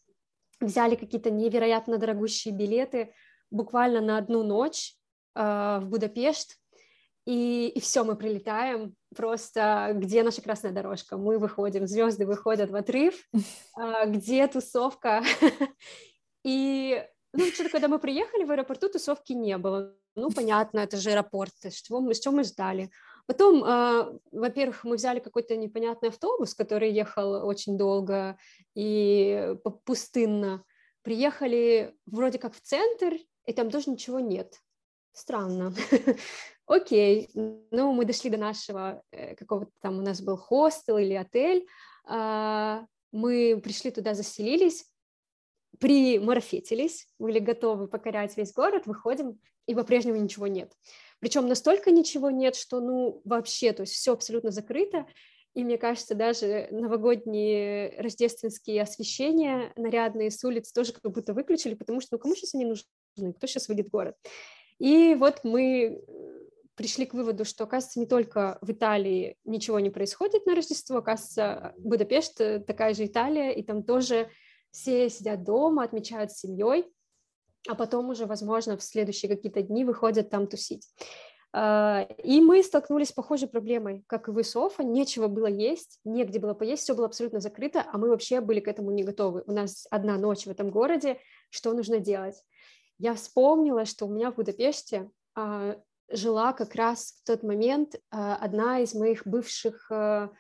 взяли 0.60 0.96
какие-то 0.96 1.32
невероятно 1.32 1.98
дорогущие 1.98 2.54
билеты 2.54 3.14
буквально 3.50 4.02
на 4.02 4.18
одну 4.18 4.44
ночь 4.44 4.96
э, 5.36 5.80
в 5.82 5.88
Будапешт, 5.88 6.60
и, 7.28 7.68
и 7.76 7.80
все, 7.82 8.06
мы 8.06 8.16
прилетаем, 8.16 8.96
просто 9.14 9.92
где 9.96 10.24
наша 10.24 10.42
красная 10.42 10.72
дорожка, 10.72 11.18
мы 11.18 11.40
выходим, 11.40 11.86
звезды 11.86 12.26
выходят 12.26 12.72
в 12.72 12.76
отрыв, 12.76 13.16
а, 13.76 14.06
где 14.06 14.48
тусовка, 14.48 15.22
и 16.46 17.06
ну, 17.34 17.46
что-то, 17.48 17.70
когда 17.70 17.90
мы 17.90 18.00
приехали 18.00 18.46
в 18.46 18.52
аэропорту, 18.52 18.88
тусовки 18.88 19.34
не 19.34 19.58
было, 19.58 19.94
ну, 20.16 20.32
понятно, 20.32 20.80
это 20.80 20.96
же 20.96 21.10
аэропорт, 21.10 21.52
что 21.74 22.00
мы, 22.00 22.14
что 22.14 22.32
мы 22.32 22.46
ждали. 22.46 22.90
Потом, 23.26 23.62
э, 23.62 24.20
во-первых, 24.32 24.86
мы 24.86 24.96
взяли 24.96 25.20
какой-то 25.20 25.58
непонятный 25.58 26.08
автобус, 26.08 26.56
который 26.56 26.94
ехал 26.94 27.46
очень 27.46 27.78
долго 27.78 28.38
и 28.74 29.54
пустынно. 29.84 30.64
Приехали 31.02 31.94
вроде 32.06 32.40
как 32.40 32.56
в 32.56 32.62
центр, 32.62 33.18
и 33.46 33.52
там 33.52 33.70
тоже 33.70 33.90
ничего 33.90 34.22
нет. 34.22 34.62
Странно. 35.12 35.74
Окей, 36.68 37.30
ну 37.34 37.94
мы 37.94 38.04
дошли 38.04 38.30
до 38.30 38.38
нашего 38.38 39.02
э, 39.12 39.36
какого-то 39.36 39.72
там 39.82 40.00
у 40.00 40.02
нас 40.02 40.22
был 40.22 40.36
хостел 40.36 40.98
или 40.98 41.14
отель, 41.14 41.66
а, 42.06 42.86
мы 43.14 43.60
пришли 43.64 43.90
туда, 43.90 44.14
заселились, 44.14 44.86
приморфетились, 45.80 47.08
были 47.20 47.40
готовы 47.40 47.88
покорять 47.88 48.36
весь 48.36 48.52
город, 48.52 48.86
выходим, 48.86 49.40
и 49.66 49.74
по-прежнему 49.76 50.18
ничего 50.18 50.48
нет. 50.48 50.74
Причем 51.20 51.48
настолько 51.48 51.90
ничего 51.92 52.32
нет, 52.32 52.58
что 52.58 52.82
ну 52.82 53.22
вообще, 53.24 53.72
то 53.72 53.82
есть 53.82 53.94
все 53.94 54.12
абсолютно 54.12 54.52
закрыто, 54.52 55.06
и 55.54 55.64
мне 55.64 55.78
кажется, 55.78 56.16
даже 56.16 56.68
новогодние 56.72 58.00
рождественские 58.00 58.82
освещения 58.82 59.72
нарядные 59.78 60.32
с 60.32 60.44
улиц 60.44 60.74
тоже 60.74 60.92
как 60.92 61.12
будто 61.14 61.34
выключили, 61.34 61.76
потому 61.76 62.02
что 62.02 62.10
ну 62.12 62.20
кому 62.20 62.36
сейчас 62.36 62.56
они 62.56 62.66
нужны, 62.66 63.34
кто 63.34 63.48
сейчас 63.48 63.70
выйдет 63.70 63.88
в 63.88 63.92
город. 63.92 64.16
И 64.80 65.16
вот 65.16 65.44
мы 65.44 66.04
пришли 66.78 67.08
к 67.08 67.14
выводу, 67.14 67.44
что, 67.44 67.64
оказывается, 67.66 68.00
не 68.00 68.06
только 68.06 68.60
в 68.62 68.72
Италии 68.72 69.36
ничего 69.44 69.80
не 69.80 69.90
происходит 69.90 70.46
на 70.46 70.56
Рождество, 70.56 70.98
оказывается, 70.98 71.74
Будапешт 71.80 72.40
э, 72.40 72.60
такая 72.60 72.94
же 72.94 73.06
Италия, 73.06 73.52
и 73.52 73.64
там 73.64 73.84
тоже 73.84 74.30
все 74.72 75.10
сидят 75.10 75.44
дома, 75.44 75.84
отмечают 75.84 76.32
с 76.32 76.40
семьей, 76.40 76.86
а 77.68 77.74
потом 77.74 78.10
уже, 78.10 78.28
возможно, 78.28 78.78
в 78.78 78.84
следующие 78.84 79.30
какие-то 79.30 79.64
дни 79.64 79.84
выходят 79.84 80.30
там 80.30 80.48
тусить. 80.48 80.88
А, 81.52 82.08
и 82.24 82.40
мы 82.42 82.62
столкнулись 82.62 83.10
с 83.10 83.14
похожей 83.14 83.48
проблемой, 83.48 84.04
как 84.06 84.28
и 84.28 84.32
вы, 84.32 84.44
Софа, 84.44 84.84
нечего 84.84 85.28
было 85.28 85.48
есть, 85.48 86.00
негде 86.04 86.38
было 86.38 86.54
поесть, 86.54 86.84
все 86.84 86.94
было 86.94 87.08
абсолютно 87.08 87.40
закрыто, 87.40 87.84
а 87.92 87.98
мы 87.98 88.10
вообще 88.10 88.40
были 88.40 88.60
к 88.60 88.68
этому 88.68 88.92
не 88.92 89.04
готовы. 89.04 89.44
У 89.48 89.52
нас 89.52 89.88
одна 89.90 90.18
ночь 90.18 90.46
в 90.46 90.52
этом 90.52 90.70
городе, 90.70 91.20
что 91.50 91.74
нужно 91.74 91.98
делать? 92.00 92.36
Я 93.00 93.16
вспомнила, 93.16 93.86
что 93.86 94.06
у 94.06 94.14
меня 94.14 94.32
в 94.32 94.36
Будапеште 94.36 95.10
а, 95.34 95.78
жила 96.10 96.54
как 96.54 96.76
раз 96.76 97.14
в 97.22 97.28
тот 97.28 97.44
момент 97.44 97.96
а, 98.10 98.36
одна 98.36 98.80
из 98.80 98.94
моих 98.94 99.26
бывших 99.28 99.92
а, 99.92 100.32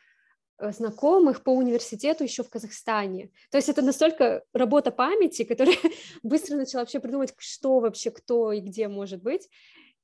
э, 0.59 0.71
знакомых 0.71 1.43
по 1.43 1.51
университету 1.51 2.23
еще 2.23 2.43
в 2.43 2.49
Казахстане. 2.49 3.31
То 3.51 3.57
есть 3.57 3.69
это 3.69 3.81
настолько 3.81 4.43
работа 4.53 4.91
памяти, 4.91 5.43
которая 5.43 5.77
быстро 6.23 6.55
начала 6.55 6.81
вообще 6.81 6.99
придумать, 6.99 7.33
что 7.37 7.79
вообще, 7.79 8.11
кто 8.11 8.51
и 8.51 8.61
где 8.61 8.87
может 8.87 9.21
быть. 9.21 9.49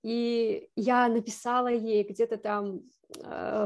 И 0.03 0.69
я 0.75 1.07
написала 1.07 1.69
ей 1.69 2.03
где-то 2.03 2.37
там 2.37 2.81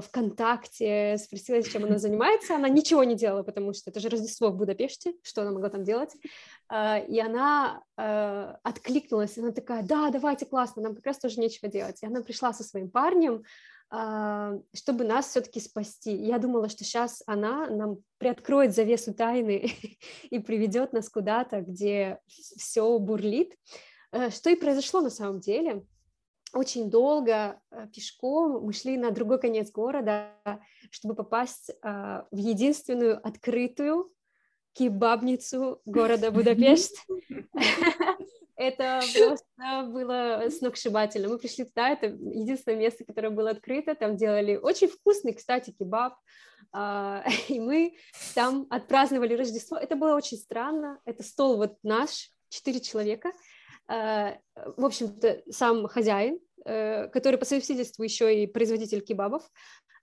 ВКонтакте, 0.01 1.17
спросила, 1.17 1.61
чем 1.63 1.85
она 1.85 1.97
занимается. 1.97 2.55
Она 2.55 2.69
ничего 2.69 3.03
не 3.03 3.15
делала, 3.15 3.43
потому 3.43 3.73
что 3.73 3.89
это 3.89 3.99
же 3.99 4.09
Рождество 4.09 4.49
в 4.49 4.55
Будапеште, 4.55 5.13
что 5.23 5.41
она 5.41 5.51
могла 5.51 5.69
там 5.69 5.83
делать. 5.83 6.15
Э, 6.71 7.05
и 7.05 7.19
она 7.19 7.81
э, 7.97 8.53
откликнулась, 8.63 9.37
она 9.37 9.51
такая, 9.51 9.83
да, 9.83 10.09
давайте, 10.09 10.45
классно, 10.45 10.81
нам 10.81 10.95
как 10.95 11.05
раз 11.05 11.19
тоже 11.19 11.39
нечего 11.39 11.69
делать. 11.69 12.01
И 12.01 12.05
она 12.05 12.21
пришла 12.21 12.53
со 12.53 12.63
своим 12.63 12.89
парнем, 12.89 13.43
э, 13.91 14.59
чтобы 14.73 15.03
нас 15.03 15.27
все-таки 15.27 15.59
спасти. 15.59 16.15
Я 16.15 16.37
думала, 16.37 16.69
что 16.69 16.83
сейчас 16.83 17.23
она 17.25 17.67
нам 17.67 17.97
приоткроет 18.17 18.75
завесу 18.75 19.13
тайны 19.13 19.71
и 20.29 20.39
приведет 20.39 20.93
нас 20.93 21.09
куда-то, 21.09 21.61
где 21.61 22.19
все 22.27 22.97
бурлит. 22.99 23.55
Э, 24.11 24.29
что 24.29 24.49
и 24.49 24.55
произошло 24.55 25.01
на 25.01 25.09
самом 25.09 25.39
деле 25.39 25.83
очень 26.53 26.89
долго 26.89 27.59
э, 27.71 27.87
пешком 27.93 28.63
мы 28.63 28.73
шли 28.73 28.97
на 28.97 29.11
другой 29.11 29.39
конец 29.39 29.71
города, 29.71 30.31
чтобы 30.91 31.15
попасть 31.15 31.71
а, 31.81 32.25
в 32.31 32.37
единственную 32.37 33.25
открытую 33.25 34.11
кебабницу 34.73 35.81
города 35.85 36.31
Будапешт. 36.31 36.95
Это 38.55 39.01
просто 39.15 39.89
было 39.91 40.49
сногсшибательно. 40.49 41.27
Мы 41.27 41.37
пришли 41.37 41.65
туда, 41.65 41.89
это 41.89 42.07
единственное 42.07 42.79
место, 42.79 43.05
которое 43.05 43.29
было 43.29 43.51
открыто, 43.51 43.93
там 43.93 44.17
делали 44.17 44.55
очень 44.55 44.87
вкусный, 44.87 45.33
кстати, 45.33 45.75
кебаб, 45.77 46.15
а, 46.73 47.23
и 47.49 47.59
мы 47.59 47.97
там 48.33 48.65
отпраздновали 48.71 49.35
Рождество. 49.35 49.77
Это 49.77 49.95
было 49.95 50.15
очень 50.15 50.37
странно, 50.37 50.99
это 51.05 51.21
стол 51.21 51.57
вот 51.57 51.77
наш, 51.83 52.31
четыре 52.49 52.79
человека, 52.79 53.31
в 53.87 54.85
общем-то, 54.85 55.43
сам 55.49 55.87
хозяин, 55.87 56.39
э, 56.65 57.07
который 57.07 57.37
по 57.37 57.45
совместительству 57.45 58.03
еще 58.03 58.43
и 58.43 58.47
производитель 58.47 59.01
кебабов, 59.01 59.43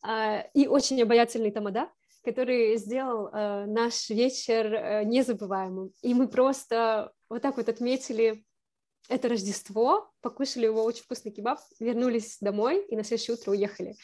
а, 0.03 0.41
и 0.55 0.67
очень 0.67 1.03
обаятельный 1.03 1.51
тамада, 1.51 1.91
который 2.23 2.77
сделал 2.77 3.29
э, 3.29 3.67
наш 3.67 4.09
вечер 4.09 4.73
э, 4.73 5.05
незабываемым. 5.05 5.93
И 6.03 6.15
мы 6.15 6.29
просто 6.29 7.13
вот 7.29 7.43
так 7.43 7.57
вот 7.59 7.69
отметили 7.69 8.45
это 9.11 9.29
Рождество, 9.29 10.11
покушали 10.23 10.65
его 10.65 10.83
очень 10.83 11.03
вкусный 11.03 11.33
кебаб, 11.33 11.59
вернулись 11.79 12.39
домой 12.41 12.87
и 12.87 12.97
на 12.97 13.05
следующее 13.05 13.37
утро 13.37 13.51
уехали. 13.51 13.97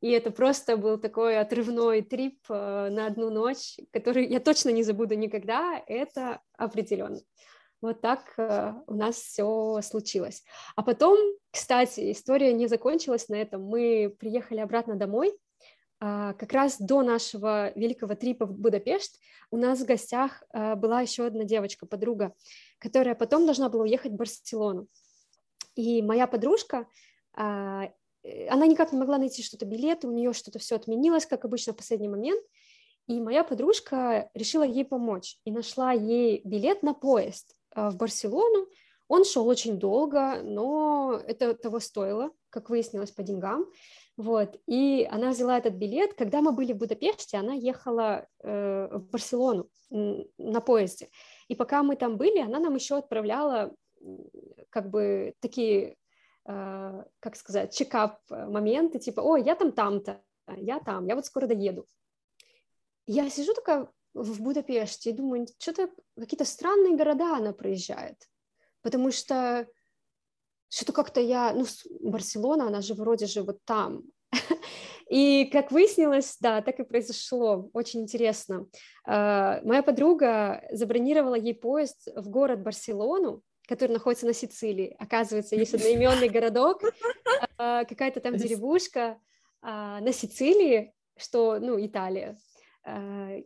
И 0.00 0.10
это 0.10 0.32
просто 0.32 0.76
был 0.76 0.98
такой 0.98 1.38
отрывной 1.38 2.02
трип 2.02 2.38
на 2.48 3.06
одну 3.06 3.30
ночь, 3.30 3.78
который 3.92 4.28
я 4.28 4.38
точно 4.38 4.70
не 4.70 4.84
забуду 4.84 5.14
никогда, 5.16 5.82
это 5.86 6.40
определенно. 6.56 7.20
Вот 7.80 8.00
так 8.00 8.34
э, 8.38 8.72
у 8.86 8.94
нас 8.94 9.16
все 9.16 9.80
случилось. 9.82 10.42
А 10.74 10.82
потом, 10.82 11.16
кстати, 11.50 12.10
история 12.10 12.52
не 12.52 12.66
закончилась 12.66 13.28
на 13.28 13.36
этом. 13.36 13.62
Мы 13.62 14.14
приехали 14.18 14.58
обратно 14.58 14.96
домой. 14.96 15.32
А, 16.00 16.34
как 16.34 16.52
раз 16.52 16.78
до 16.78 17.02
нашего 17.02 17.72
великого 17.76 18.14
трипа 18.14 18.46
в 18.46 18.52
Будапешт 18.52 19.18
у 19.50 19.56
нас 19.56 19.80
в 19.80 19.86
гостях 19.86 20.44
а, 20.50 20.76
была 20.76 21.00
еще 21.00 21.26
одна 21.26 21.44
девочка, 21.44 21.86
подруга, 21.86 22.34
которая 22.78 23.14
потом 23.14 23.46
должна 23.46 23.68
была 23.68 23.82
уехать 23.82 24.12
в 24.12 24.16
Барселону. 24.16 24.86
И 25.74 26.02
моя 26.02 26.26
подружка, 26.26 26.86
а, 27.34 27.90
э, 28.22 28.48
она 28.48 28.66
никак 28.66 28.92
не 28.92 28.98
могла 28.98 29.18
найти 29.18 29.42
что-то 29.42 29.66
билеты, 29.66 30.06
у 30.06 30.12
нее 30.12 30.32
что-то 30.32 30.58
все 30.58 30.76
отменилось, 30.76 31.26
как 31.26 31.44
обычно 31.44 31.72
в 31.72 31.76
последний 31.76 32.08
момент. 32.08 32.42
И 33.06 33.20
моя 33.20 33.42
подружка 33.42 34.30
решила 34.34 34.64
ей 34.64 34.84
помочь 34.84 35.38
и 35.44 35.50
нашла 35.50 35.92
ей 35.92 36.42
билет 36.44 36.82
на 36.82 36.94
поезд 36.94 37.57
в 37.90 37.96
Барселону. 37.96 38.68
Он 39.08 39.24
шел 39.24 39.46
очень 39.48 39.78
долго, 39.78 40.42
но 40.42 41.20
это 41.26 41.54
того 41.54 41.80
стоило, 41.80 42.30
как 42.50 42.68
выяснилось 42.68 43.10
по 43.10 43.22
деньгам. 43.22 43.66
Вот, 44.16 44.56
и 44.66 45.08
она 45.10 45.30
взяла 45.30 45.56
этот 45.58 45.74
билет. 45.74 46.14
Когда 46.14 46.40
мы 46.40 46.52
были 46.52 46.72
в 46.72 46.78
Будапеште, 46.78 47.38
она 47.38 47.54
ехала 47.54 48.26
э, 48.42 48.88
в 48.90 49.08
Барселону 49.10 49.70
на 49.90 50.60
поезде. 50.60 51.08
И 51.46 51.54
пока 51.54 51.82
мы 51.82 51.96
там 51.96 52.16
были, 52.16 52.40
она 52.40 52.58
нам 52.58 52.74
еще 52.74 52.96
отправляла 52.96 53.72
как 54.70 54.90
бы 54.90 55.34
такие, 55.40 55.96
э, 56.46 57.04
как 57.20 57.36
сказать, 57.36 57.74
чекап 57.74 58.18
моменты, 58.28 58.98
типа, 58.98 59.20
ой, 59.20 59.44
я 59.44 59.54
там 59.54 59.72
там-то, 59.72 60.20
я 60.56 60.80
там, 60.80 61.06
я 61.06 61.14
вот 61.14 61.24
скоро 61.24 61.46
доеду. 61.46 61.86
Я 63.06 63.30
сижу 63.30 63.54
такая 63.54 63.88
в 64.14 64.42
Будапеште 64.42 65.10
и 65.10 65.14
думаю, 65.14 65.46
что-то 65.58 65.90
какие-то 66.18 66.44
странные 66.44 66.96
города 66.96 67.36
она 67.36 67.52
проезжает, 67.52 68.16
потому 68.82 69.10
что 69.10 69.66
что-то 70.70 70.92
как-то 70.92 71.20
я, 71.20 71.52
ну, 71.52 71.64
Барселона, 72.00 72.66
она 72.66 72.80
же 72.80 72.94
вроде 72.94 73.26
же 73.26 73.42
вот 73.42 73.58
там. 73.64 74.02
И, 75.08 75.46
как 75.46 75.72
выяснилось, 75.72 76.36
да, 76.40 76.60
так 76.60 76.80
и 76.80 76.84
произошло. 76.84 77.70
Очень 77.72 78.02
интересно. 78.02 78.66
А, 79.06 79.60
моя 79.64 79.82
подруга 79.82 80.62
забронировала 80.70 81.34
ей 81.34 81.54
поезд 81.54 82.08
в 82.14 82.28
город 82.28 82.62
Барселону, 82.62 83.42
который 83.66 83.92
находится 83.92 84.26
на 84.26 84.34
Сицилии. 84.34 84.94
Оказывается, 84.98 85.56
есть 85.56 85.74
одноименный 85.74 86.28
городок, 86.28 86.82
а, 87.56 87.84
какая-то 87.84 88.20
там 88.20 88.36
деревушка 88.36 89.18
а, 89.62 90.00
на 90.00 90.12
Сицилии, 90.12 90.94
что, 91.16 91.58
ну, 91.58 91.82
Италия. 91.84 92.36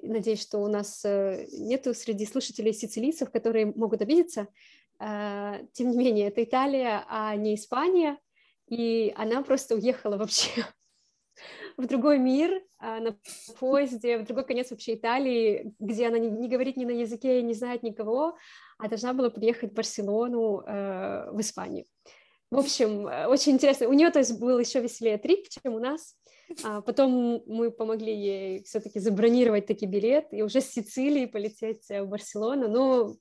Надеюсь, 0.02 0.42
что 0.42 0.58
у 0.58 0.68
нас 0.68 1.04
э, 1.04 1.46
нету 1.52 1.94
среди 1.94 2.26
слушателей 2.26 2.72
сицилийцев, 2.72 3.30
которые 3.30 3.66
могут 3.66 4.02
обидеться. 4.02 4.48
Тем 4.98 5.90
не 5.90 5.96
менее, 5.96 6.28
это 6.28 6.44
Италия, 6.44 7.04
а 7.08 7.34
не 7.34 7.56
Испания. 7.56 8.18
И 8.68 9.12
она 9.16 9.42
просто 9.42 9.74
уехала 9.74 10.16
вообще 10.16 10.64
в 11.76 11.86
другой 11.86 12.18
мир, 12.18 12.62
на 12.80 13.16
поезде, 13.58 14.18
в 14.18 14.24
другой 14.24 14.44
конец 14.44 14.70
вообще 14.70 14.94
Италии, 14.94 15.74
где 15.80 16.06
она 16.06 16.18
не, 16.18 16.30
не 16.30 16.48
говорит 16.48 16.76
ни 16.76 16.84
на 16.84 16.92
языке, 16.92 17.42
не 17.42 17.54
знает 17.54 17.82
никого, 17.82 18.36
а 18.78 18.88
должна 18.88 19.12
была 19.12 19.30
приехать 19.30 19.70
в 19.70 19.74
Барселону, 19.74 20.60
э, 20.60 21.30
в 21.32 21.40
Испанию. 21.40 21.86
В 22.52 22.58
общем, 22.58 23.06
э, 23.06 23.26
очень 23.28 23.52
интересно. 23.52 23.88
У 23.88 23.94
нее, 23.94 24.10
то 24.10 24.18
есть, 24.18 24.38
был 24.38 24.58
еще 24.58 24.80
веселее 24.80 25.16
трип, 25.16 25.48
чем 25.48 25.72
у 25.72 25.78
нас. 25.78 26.14
А 26.62 26.82
потом 26.82 27.42
мы 27.46 27.70
помогли 27.70 28.14
ей 28.14 28.62
все-таки 28.64 29.00
забронировать 29.00 29.64
таки 29.64 29.86
билет 29.86 30.26
и 30.32 30.42
уже 30.42 30.60
с 30.60 30.70
Сицилии 30.70 31.24
полететь 31.24 31.88
в 31.88 32.04
Барселону. 32.04 32.68
Но 32.68 33.16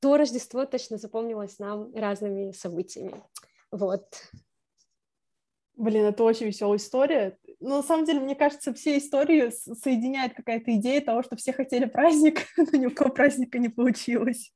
то 0.00 0.18
Рождество 0.18 0.66
точно 0.66 0.98
запомнилось 0.98 1.58
нам 1.58 1.94
разными 1.94 2.52
событиями. 2.52 3.22
Вот. 3.70 4.04
Блин, 5.74 6.04
это 6.04 6.22
очень 6.22 6.48
веселая 6.48 6.76
история. 6.76 7.38
Но 7.60 7.78
на 7.78 7.82
самом 7.82 8.04
деле, 8.04 8.20
мне 8.20 8.34
кажется, 8.34 8.74
все 8.74 8.98
истории 8.98 9.50
соединяет 9.50 10.34
какая-то 10.34 10.76
идея 10.76 11.00
того, 11.00 11.22
что 11.22 11.36
все 11.36 11.54
хотели 11.54 11.86
праздник, 11.86 12.42
но 12.58 12.78
ни 12.78 12.84
у 12.84 12.90
кого 12.90 13.08
праздника 13.08 13.58
не 13.58 13.70
получилось. 13.70 14.52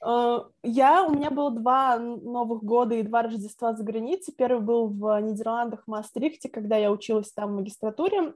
А, 0.00 0.46
я, 0.62 1.04
у 1.04 1.10
меня 1.10 1.30
было 1.30 1.50
два 1.50 1.98
Новых 1.98 2.62
года 2.62 2.94
и 2.94 3.02
два 3.02 3.22
Рождества 3.22 3.74
за 3.74 3.84
границей. 3.84 4.34
Первый 4.36 4.62
был 4.62 4.88
в 4.88 5.20
Нидерландах, 5.20 5.84
в 5.84 5.90
Маастрихте, 5.90 6.48
когда 6.48 6.76
я 6.76 6.92
училась 6.92 7.32
там 7.32 7.52
в 7.52 7.56
магистратуре. 7.56 8.34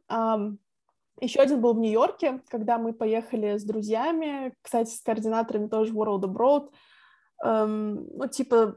Еще 1.20 1.40
один 1.40 1.60
был 1.60 1.74
в 1.74 1.78
Нью-Йорке, 1.78 2.40
когда 2.48 2.78
мы 2.78 2.92
поехали 2.92 3.56
с 3.56 3.64
друзьями, 3.64 4.54
кстати, 4.60 4.90
с 4.90 5.00
координаторами 5.02 5.68
тоже 5.68 5.92
World 5.92 6.22
Abroad. 6.22 6.70
Ну, 7.44 8.28
типа, 8.28 8.76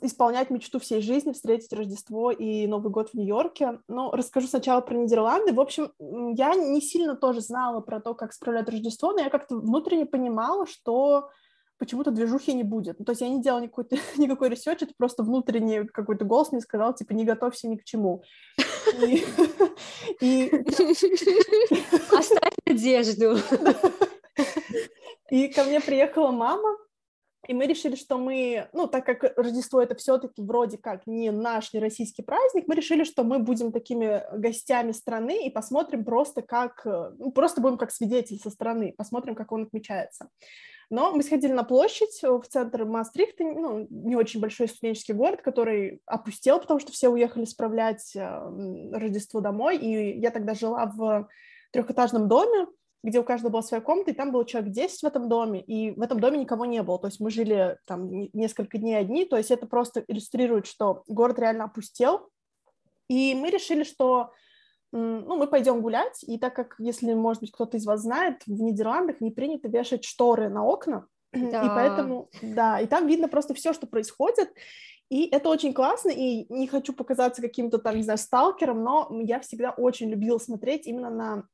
исполнять 0.00 0.50
мечту 0.50 0.80
всей 0.80 1.00
жизни, 1.02 1.32
встретить 1.32 1.72
Рождество 1.72 2.30
и 2.32 2.66
Новый 2.66 2.90
год 2.90 3.10
в 3.10 3.14
Нью-Йорке. 3.14 3.80
Но 3.86 4.10
расскажу 4.10 4.48
сначала 4.48 4.80
про 4.80 4.96
Нидерланды. 4.96 5.52
В 5.52 5.60
общем, 5.60 5.92
я 5.98 6.54
не 6.54 6.80
сильно 6.80 7.14
тоже 7.14 7.40
знала 7.42 7.80
про 7.80 8.00
то, 8.00 8.14
как 8.14 8.32
справлять 8.32 8.68
Рождество, 8.68 9.12
но 9.12 9.20
я 9.20 9.30
как-то 9.30 9.56
внутренне 9.56 10.06
понимала, 10.06 10.66
что 10.66 11.28
почему-то 11.78 12.10
движухи 12.10 12.54
не 12.54 12.62
будет. 12.62 12.98
Ну, 12.98 13.04
то 13.04 13.12
есть 13.12 13.22
я 13.22 13.28
не 13.28 13.42
делала 13.42 13.60
никакой, 13.60 13.86
никакой 14.16 14.48
research, 14.48 14.82
это 14.82 14.94
просто 14.96 15.22
внутренний 15.22 15.84
какой-то 15.84 16.24
голос 16.24 16.52
мне 16.52 16.60
сказал, 16.60 16.94
типа, 16.94 17.12
не 17.12 17.24
готовься 17.24 17.68
ни 17.68 17.76
к 17.76 17.84
чему. 17.84 18.22
Оставь 22.12 22.54
надежду. 22.66 23.38
И 25.30 25.48
ко 25.48 25.64
мне 25.64 25.80
приехала 25.80 26.30
мама, 26.30 26.76
и 27.46 27.54
мы 27.54 27.66
решили, 27.66 27.94
что 27.96 28.18
мы, 28.18 28.68
ну, 28.72 28.86
так 28.86 29.04
как 29.06 29.36
Рождество 29.36 29.80
это 29.80 29.94
все-таки 29.94 30.42
вроде 30.42 30.78
как 30.78 31.06
не 31.06 31.30
наш, 31.30 31.72
не 31.72 31.80
российский 31.80 32.22
праздник, 32.22 32.64
мы 32.66 32.74
решили, 32.74 33.04
что 33.04 33.24
мы 33.24 33.38
будем 33.38 33.72
такими 33.72 34.22
гостями 34.36 34.92
страны 34.92 35.46
и 35.46 35.50
посмотрим 35.50 36.04
просто 36.04 36.42
как, 36.42 36.84
ну, 36.84 37.32
просто 37.32 37.60
будем 37.60 37.78
как 37.78 37.90
свидетель 37.90 38.38
со 38.38 38.50
стороны, 38.50 38.94
посмотрим, 38.96 39.34
как 39.34 39.52
он 39.52 39.64
отмечается. 39.64 40.28
Но 40.90 41.12
мы 41.12 41.22
сходили 41.22 41.52
на 41.52 41.64
площадь 41.64 42.20
в 42.22 42.42
центр 42.42 42.84
Маастрихта, 42.84 43.44
ну, 43.44 43.86
не 43.90 44.16
очень 44.16 44.40
большой 44.40 44.68
студенческий 44.68 45.14
город, 45.14 45.42
который 45.42 46.00
опустел, 46.06 46.60
потому 46.60 46.78
что 46.78 46.92
все 46.92 47.08
уехали 47.08 47.44
справлять 47.44 48.14
э, 48.14 48.90
Рождество 48.92 49.40
домой, 49.40 49.78
и 49.78 50.18
я 50.18 50.30
тогда 50.30 50.54
жила 50.54 50.86
в 50.86 51.28
трехэтажном 51.72 52.28
доме, 52.28 52.66
где 53.04 53.20
у 53.20 53.22
каждого 53.22 53.52
была 53.52 53.62
своя 53.62 53.82
комната, 53.82 54.12
и 54.12 54.14
там 54.14 54.32
было 54.32 54.46
человек 54.46 54.72
10 54.72 55.02
в 55.02 55.04
этом 55.04 55.28
доме, 55.28 55.60
и 55.60 55.90
в 55.90 56.00
этом 56.00 56.20
доме 56.20 56.38
никого 56.38 56.64
не 56.64 56.82
было, 56.82 56.98
то 56.98 57.08
есть 57.08 57.20
мы 57.20 57.30
жили 57.30 57.76
там 57.86 58.10
несколько 58.32 58.78
дней 58.78 58.94
одни, 58.94 59.26
то 59.26 59.36
есть 59.36 59.50
это 59.50 59.66
просто 59.66 60.02
иллюстрирует, 60.08 60.66
что 60.66 61.04
город 61.06 61.38
реально 61.38 61.64
опустел, 61.64 62.30
и 63.08 63.34
мы 63.34 63.50
решили, 63.50 63.84
что 63.84 64.32
ну, 64.90 65.36
мы 65.36 65.46
пойдем 65.48 65.82
гулять, 65.82 66.24
и 66.24 66.38
так 66.38 66.56
как, 66.56 66.76
если, 66.78 67.12
может 67.12 67.42
быть, 67.42 67.52
кто-то 67.52 67.76
из 67.76 67.84
вас 67.84 68.00
знает, 68.00 68.42
в 68.46 68.62
Нидерландах 68.62 69.20
не 69.20 69.30
принято 69.30 69.68
вешать 69.68 70.04
шторы 70.04 70.48
на 70.48 70.64
окна, 70.64 71.06
да. 71.32 71.62
и 71.62 71.68
поэтому, 71.68 72.30
да, 72.40 72.80
и 72.80 72.86
там 72.86 73.06
видно 73.06 73.28
просто 73.28 73.52
все, 73.52 73.74
что 73.74 73.86
происходит, 73.86 74.50
и 75.10 75.26
это 75.26 75.50
очень 75.50 75.74
классно, 75.74 76.08
и 76.08 76.50
не 76.50 76.66
хочу 76.68 76.94
показаться 76.94 77.42
каким-то 77.42 77.76
там, 77.76 77.96
не 77.96 78.02
знаю, 78.02 78.18
сталкером, 78.18 78.82
но 78.82 79.10
я 79.20 79.40
всегда 79.40 79.72
очень 79.72 80.08
любила 80.08 80.38
смотреть 80.38 80.86
именно 80.86 81.10
на 81.10 81.44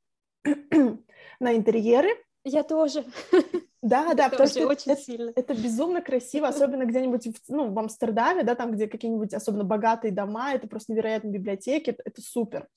на 1.41 1.57
интерьеры. 1.57 2.11
Я 2.45 2.63
тоже. 2.63 3.05
Да, 3.83 4.13
да, 4.13 4.29
потому 4.29 4.47
что 4.47 4.67
очень 4.67 4.93
это, 4.93 5.01
сильно. 5.01 5.33
это 5.35 5.55
безумно 5.55 6.03
красиво, 6.03 6.49
особенно 6.49 6.85
где-нибудь 6.85 7.29
в, 7.29 7.49
ну, 7.49 7.73
в 7.73 7.79
Амстердаме, 7.79 8.43
да, 8.43 8.55
там, 8.55 8.73
где 8.73 8.87
какие-нибудь 8.87 9.33
особенно 9.33 9.65
богатые 9.65 10.13
дома, 10.13 10.53
это 10.53 10.69
просто 10.69 10.93
невероятные 10.93 11.33
библиотеки, 11.33 11.89
это, 11.89 12.03
это 12.05 12.21
супер. 12.21 12.69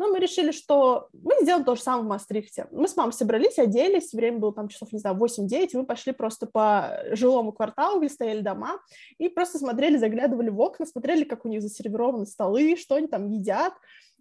Но 0.00 0.08
мы 0.08 0.18
решили, 0.18 0.50
что 0.50 1.08
мы 1.12 1.34
сделаем 1.42 1.64
то 1.64 1.76
же 1.76 1.82
самое 1.82 2.04
в 2.04 2.08
Мастрихте. 2.08 2.66
Мы 2.72 2.88
с 2.88 2.96
мамой 2.96 3.12
собрались, 3.12 3.56
оделись, 3.60 4.12
время 4.12 4.38
было 4.38 4.52
там 4.52 4.66
часов, 4.66 4.92
не 4.92 4.98
знаю, 4.98 5.16
8-9, 5.16 5.68
и 5.72 5.76
мы 5.76 5.86
пошли 5.86 6.12
просто 6.12 6.46
по 6.46 7.04
жилому 7.12 7.52
кварталу, 7.52 8.00
где 8.00 8.08
стояли 8.08 8.40
дома, 8.40 8.80
и 9.18 9.28
просто 9.28 9.58
смотрели, 9.58 9.96
заглядывали 9.96 10.50
в 10.50 10.60
окна, 10.60 10.86
смотрели, 10.86 11.22
как 11.22 11.44
у 11.44 11.48
них 11.48 11.62
засервированы 11.62 12.26
столы, 12.26 12.76
что 12.76 12.96
они 12.96 13.06
там 13.06 13.28
едят, 13.28 13.74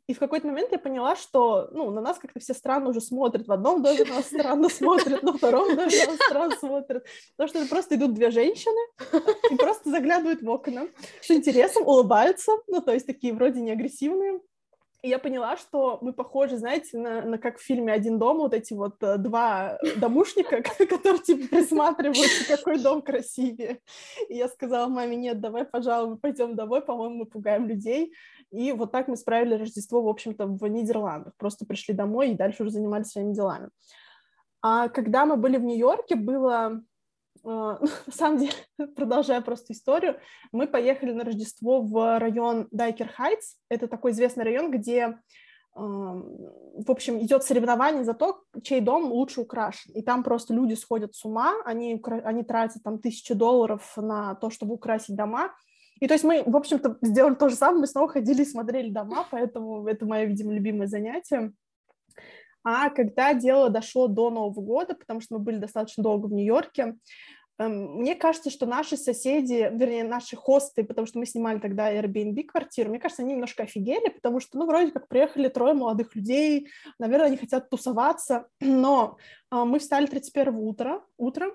и 0.07 0.13
в 0.13 0.19
какой-то 0.19 0.47
момент 0.47 0.71
я 0.71 0.79
поняла, 0.79 1.15
что, 1.15 1.69
ну, 1.71 1.89
на 1.91 2.01
нас 2.01 2.17
как-то 2.17 2.39
все 2.39 2.53
странно 2.53 2.89
уже 2.89 3.01
смотрят. 3.01 3.47
В 3.47 3.51
одном 3.51 3.81
доме 3.81 4.03
на 4.03 4.15
нас 4.15 4.25
странно 4.25 4.67
смотрят, 4.69 5.23
на 5.23 5.33
втором 5.33 5.75
доме 5.75 6.05
на 6.05 6.11
нас 6.11 6.19
странно 6.27 6.55
смотрят. 6.57 7.05
Потому 7.37 7.49
что 7.49 7.69
просто 7.69 7.95
идут 7.95 8.13
две 8.13 8.31
женщины 8.31 8.79
и 9.49 9.55
просто 9.55 9.89
заглядывают 9.89 10.41
в 10.41 10.49
окна. 10.49 10.87
С 11.21 11.31
интересом 11.31 11.87
улыбаются, 11.87 12.51
ну, 12.67 12.81
то 12.81 12.93
есть 12.93 13.07
такие 13.07 13.33
вроде 13.33 13.61
не 13.61 13.71
агрессивные. 13.71 14.41
И 15.01 15.09
я 15.09 15.17
поняла, 15.17 15.57
что 15.57 15.97
мы 16.01 16.13
похожи, 16.13 16.57
знаете, 16.57 16.95
на, 16.97 17.23
на 17.23 17.39
как 17.39 17.57
в 17.57 17.63
фильме 17.63 17.91
«Один 17.91 18.19
дом», 18.19 18.37
вот 18.37 18.53
эти 18.53 18.73
вот 18.73 19.01
э, 19.01 19.17
два 19.17 19.79
домушника, 19.97 20.61
которые 20.77 21.19
типа 21.19 21.47
присматриваются, 21.47 22.55
какой 22.55 22.77
дом 22.77 23.01
красивее. 23.01 23.79
И 24.29 24.35
я 24.35 24.47
сказала 24.47 24.87
маме, 24.87 25.15
нет, 25.15 25.41
давай, 25.41 25.65
пожалуй, 25.65 26.11
мы 26.11 26.17
пойдем 26.17 26.55
домой, 26.55 26.81
по-моему, 26.81 27.15
мы 27.15 27.25
пугаем 27.25 27.67
людей. 27.67 28.13
И 28.51 28.71
вот 28.73 28.91
так 28.91 29.07
мы 29.07 29.15
справили 29.15 29.55
Рождество, 29.55 30.01
в 30.01 30.07
общем-то, 30.07 30.45
в 30.45 30.67
Нидерландах. 30.67 31.33
Просто 31.37 31.65
пришли 31.65 31.93
домой 31.93 32.31
и 32.31 32.35
дальше 32.35 32.63
уже 32.63 32.71
занимались 32.71 33.07
своими 33.07 33.33
делами. 33.33 33.69
А 34.61 34.89
когда 34.89 35.25
мы 35.25 35.37
были 35.37 35.57
в 35.57 35.63
Нью-Йорке, 35.63 36.15
было 36.15 36.83
а, 37.43 37.79
на 38.05 38.13
самом 38.13 38.39
деле, 38.39 38.53
продолжая 38.95 39.41
просто 39.41 39.73
историю, 39.73 40.17
мы 40.51 40.67
поехали 40.67 41.11
на 41.11 41.23
Рождество 41.23 41.81
в 41.81 42.19
район 42.19 42.67
Дайкер 42.71 43.09
Хайтс. 43.09 43.55
Это 43.69 43.87
такой 43.87 44.11
известный 44.11 44.43
район, 44.43 44.71
где, 44.71 45.19
в 45.73 46.91
общем, 46.91 47.19
идет 47.19 47.43
соревнование 47.43 48.03
за 48.03 48.13
то, 48.13 48.43
чей 48.61 48.81
дом 48.81 49.05
лучше 49.05 49.41
украшен. 49.41 49.93
И 49.93 50.01
там 50.01 50.23
просто 50.23 50.53
люди 50.53 50.73
сходят 50.73 51.15
с 51.15 51.23
ума, 51.23 51.53
они, 51.65 52.01
они 52.23 52.43
тратят 52.43 52.83
там 52.83 52.99
тысячи 52.99 53.33
долларов 53.33 53.93
на 53.95 54.35
то, 54.35 54.49
чтобы 54.49 54.73
украсить 54.73 55.15
дома. 55.15 55.53
И 56.01 56.07
то 56.07 56.13
есть 56.15 56.25
мы, 56.25 56.43
в 56.43 56.57
общем-то, 56.57 56.97
сделали 57.01 57.35
то 57.35 57.47
же 57.47 57.55
самое, 57.55 57.81
мы 57.81 57.87
снова 57.87 58.09
ходили 58.09 58.41
и 58.41 58.45
смотрели 58.45 58.89
дома, 58.89 59.25
поэтому 59.31 59.87
это 59.87 60.05
мое, 60.05 60.25
видимо, 60.25 60.51
любимое 60.51 60.87
занятие. 60.87 61.53
А 62.63 62.89
когда 62.89 63.33
дело 63.33 63.69
дошло 63.69 64.07
до 64.07 64.29
Нового 64.29 64.61
года, 64.61 64.95
потому 64.95 65.21
что 65.21 65.35
мы 65.35 65.39
были 65.39 65.57
достаточно 65.57 66.03
долго 66.03 66.25
в 66.25 66.33
Нью-Йорке, 66.33 66.95
Эм, 67.61 67.99
мне 67.99 68.15
кажется, 68.15 68.49
что 68.49 68.65
наши 68.65 68.97
соседи, 68.97 69.69
вернее, 69.71 70.03
наши 70.03 70.35
хосты, 70.35 70.83
потому 70.83 71.05
что 71.05 71.19
мы 71.19 71.27
снимали 71.27 71.59
тогда 71.59 71.93
Airbnb 71.93 72.43
квартиру, 72.43 72.89
мне 72.89 72.99
кажется, 72.99 73.21
они 73.21 73.33
немножко 73.33 73.63
офигели, 73.63 74.09
потому 74.09 74.39
что, 74.39 74.57
ну, 74.57 74.65
вроде 74.65 74.91
как 74.91 75.07
приехали 75.07 75.47
трое 75.47 75.73
молодых 75.75 76.15
людей, 76.15 76.69
наверное, 76.97 77.27
они 77.27 77.37
хотят 77.37 77.69
тусоваться, 77.69 78.47
но 78.61 79.17
а, 79.51 79.65
мы 79.65 79.77
встали 79.77 80.07
31 80.07 80.55
утра, 80.55 81.03
утром, 81.17 81.53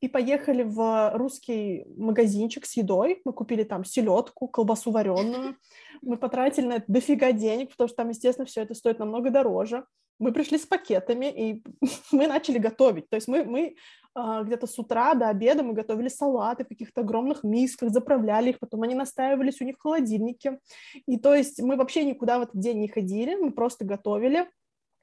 и 0.00 0.08
поехали 0.08 0.62
в 0.62 1.12
русский 1.14 1.84
магазинчик 1.96 2.66
с 2.66 2.76
едой. 2.76 3.20
Мы 3.24 3.32
купили 3.32 3.64
там 3.64 3.84
селедку, 3.84 4.48
колбасу 4.48 4.90
вареную. 4.90 5.56
Мы 6.02 6.16
потратили 6.16 6.66
на 6.66 6.72
это 6.74 6.84
дофига 6.88 7.32
денег, 7.32 7.70
потому 7.70 7.88
что 7.88 7.96
там, 7.96 8.08
естественно, 8.10 8.46
все 8.46 8.62
это 8.62 8.74
стоит 8.74 8.98
намного 8.98 9.30
дороже. 9.30 9.84
Мы 10.20 10.32
пришли 10.32 10.58
с 10.58 10.66
пакетами, 10.66 11.26
и 11.26 11.64
мы 12.12 12.26
начали 12.26 12.58
готовить. 12.58 13.08
То 13.08 13.16
есть 13.16 13.28
мы, 13.28 13.44
мы 13.44 13.76
а, 14.14 14.42
где-то 14.42 14.66
с 14.66 14.78
утра 14.78 15.14
до 15.14 15.28
обеда 15.28 15.62
мы 15.62 15.74
готовили 15.74 16.08
салаты 16.08 16.64
в 16.64 16.68
каких-то 16.68 17.02
огромных 17.02 17.44
мисках, 17.44 17.90
заправляли 17.90 18.50
их, 18.50 18.58
потом 18.58 18.82
они 18.82 18.96
настаивались 18.96 19.60
у 19.60 19.64
них 19.64 19.76
в 19.76 19.82
холодильнике. 19.82 20.58
И 21.06 21.18
то 21.18 21.34
есть 21.34 21.62
мы 21.62 21.76
вообще 21.76 22.04
никуда 22.04 22.38
в 22.38 22.42
этот 22.42 22.58
день 22.58 22.80
не 22.80 22.88
ходили, 22.88 23.36
мы 23.36 23.52
просто 23.52 23.84
готовили. 23.84 24.48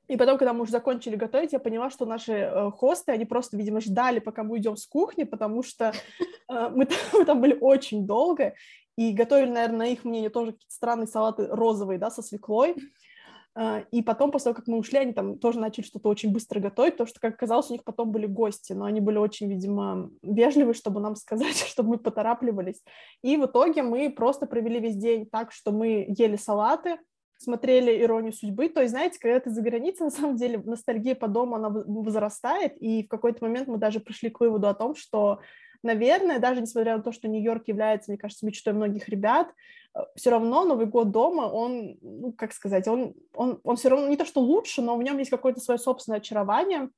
И 0.08 0.18
потом, 0.18 0.38
когда 0.38 0.54
мы 0.54 0.62
уже 0.62 0.72
закончили 0.72 1.16
готовить, 1.16 1.54
я 1.54 1.60
поняла, 1.60 1.90
что 1.90 2.06
наши 2.06 2.34
э, 2.34 2.72
хосты, 2.72 3.12
они 3.12 3.26
просто, 3.26 3.58
видимо, 3.58 3.82
ждали, 3.82 4.20
пока 4.20 4.44
мы 4.44 4.54
уйдем 4.54 4.78
с 4.78 4.86
кухни, 4.86 5.24
потому 5.24 5.64
что 5.64 5.94
э, 6.50 6.70
мы, 6.70 6.86
там, 6.86 6.98
мы 7.14 7.26
там 7.26 7.42
были 7.42 7.58
очень 7.60 8.06
долго, 8.06 8.54
и 8.98 9.12
готовили, 9.12 9.50
наверное, 9.50 9.78
на 9.78 9.88
их 9.88 10.06
мнение 10.06 10.30
тоже 10.30 10.54
какие-то 10.54 10.74
странные 10.74 11.08
салаты 11.08 11.48
розовые, 11.48 12.00
да, 12.00 12.10
со 12.10 12.22
свеклой. 12.22 12.76
А, 13.58 13.80
и 13.92 14.02
потом, 14.02 14.32
после 14.32 14.46
того, 14.46 14.56
как 14.56 14.68
мы 14.68 14.78
ушли, 14.78 15.00
они 15.00 15.14
там 15.14 15.40
тоже 15.40 15.60
начали 15.60 15.86
что-то 15.86 16.10
очень 16.10 16.32
быстро 16.32 16.60
готовить, 16.60 16.94
потому 16.94 17.08
что, 17.08 17.20
как 17.22 17.36
оказалось, 17.36 17.70
у 17.70 17.74
них 17.74 17.84
потом 17.84 18.12
были 18.12 18.26
гости, 18.26 18.74
но 18.74 18.86
они 18.86 19.00
были 19.00 19.18
очень, 19.18 19.50
видимо, 19.50 20.10
вежливы, 20.22 20.74
чтобы 20.74 21.00
нам 21.00 21.16
сказать, 21.16 21.56
чтобы 21.58 21.90
мы 21.90 21.98
поторапливались. 21.98 22.84
И 23.22 23.38
в 23.38 23.46
итоге 23.46 23.82
мы 23.82 24.10
просто 24.10 24.46
провели 24.46 24.80
весь 24.80 24.96
день 24.96 25.26
так, 25.26 25.52
что 25.52 25.72
мы 25.72 26.06
ели 26.18 26.36
салаты, 26.36 26.98
смотрели 27.38 28.02
«Иронию 28.02 28.34
судьбы». 28.34 28.70
То 28.70 28.82
есть, 28.82 28.92
знаете, 28.92 29.20
когда 29.20 29.40
ты 29.40 29.50
за 29.50 29.62
границей, 29.62 30.04
на 30.06 30.12
самом 30.12 30.36
деле 30.36 30.60
ностальгия 30.60 31.16
по 31.16 31.28
дому, 31.28 31.56
она 31.56 31.70
возрастает, 31.70 32.78
и 32.82 33.04
в 33.04 33.08
какой-то 33.08 33.44
момент 33.44 33.68
мы 33.68 33.78
даже 33.78 34.00
пришли 34.00 34.30
к 34.30 34.40
выводу 34.40 34.68
о 34.68 34.74
том, 34.74 34.96
что 34.96 35.40
наверное, 35.86 36.40
даже 36.40 36.62
несмотря 36.62 36.98
на 36.98 37.04
то, 37.04 37.12
что 37.12 37.28
Нью-Йорк 37.28 37.68
является, 37.68 38.12
мне 38.12 38.18
кажется, 38.18 38.46
мечтой 38.46 38.74
многих 38.74 39.08
ребят, 39.08 39.54
э, 39.94 40.00
все 40.16 40.32
равно 40.32 40.66
Новый 40.66 40.88
год 40.88 41.12
дома, 41.12 41.44
он, 41.44 41.98
ну, 42.02 42.34
как 42.34 42.54
сказать, 42.54 42.88
он, 42.88 43.14
он, 43.34 43.60
он 43.64 43.76
все 43.78 43.90
равно 43.90 44.08
не 44.08 44.18
то, 44.18 44.26
что 44.26 44.42
лучше, 44.42 44.82
но 44.82 44.98
в 44.98 45.04
нем 45.04 45.18
есть 45.20 45.30
какое-то 45.30 45.62
свое 45.62 45.78
собственное 45.78 46.20
очарование, 46.20 46.90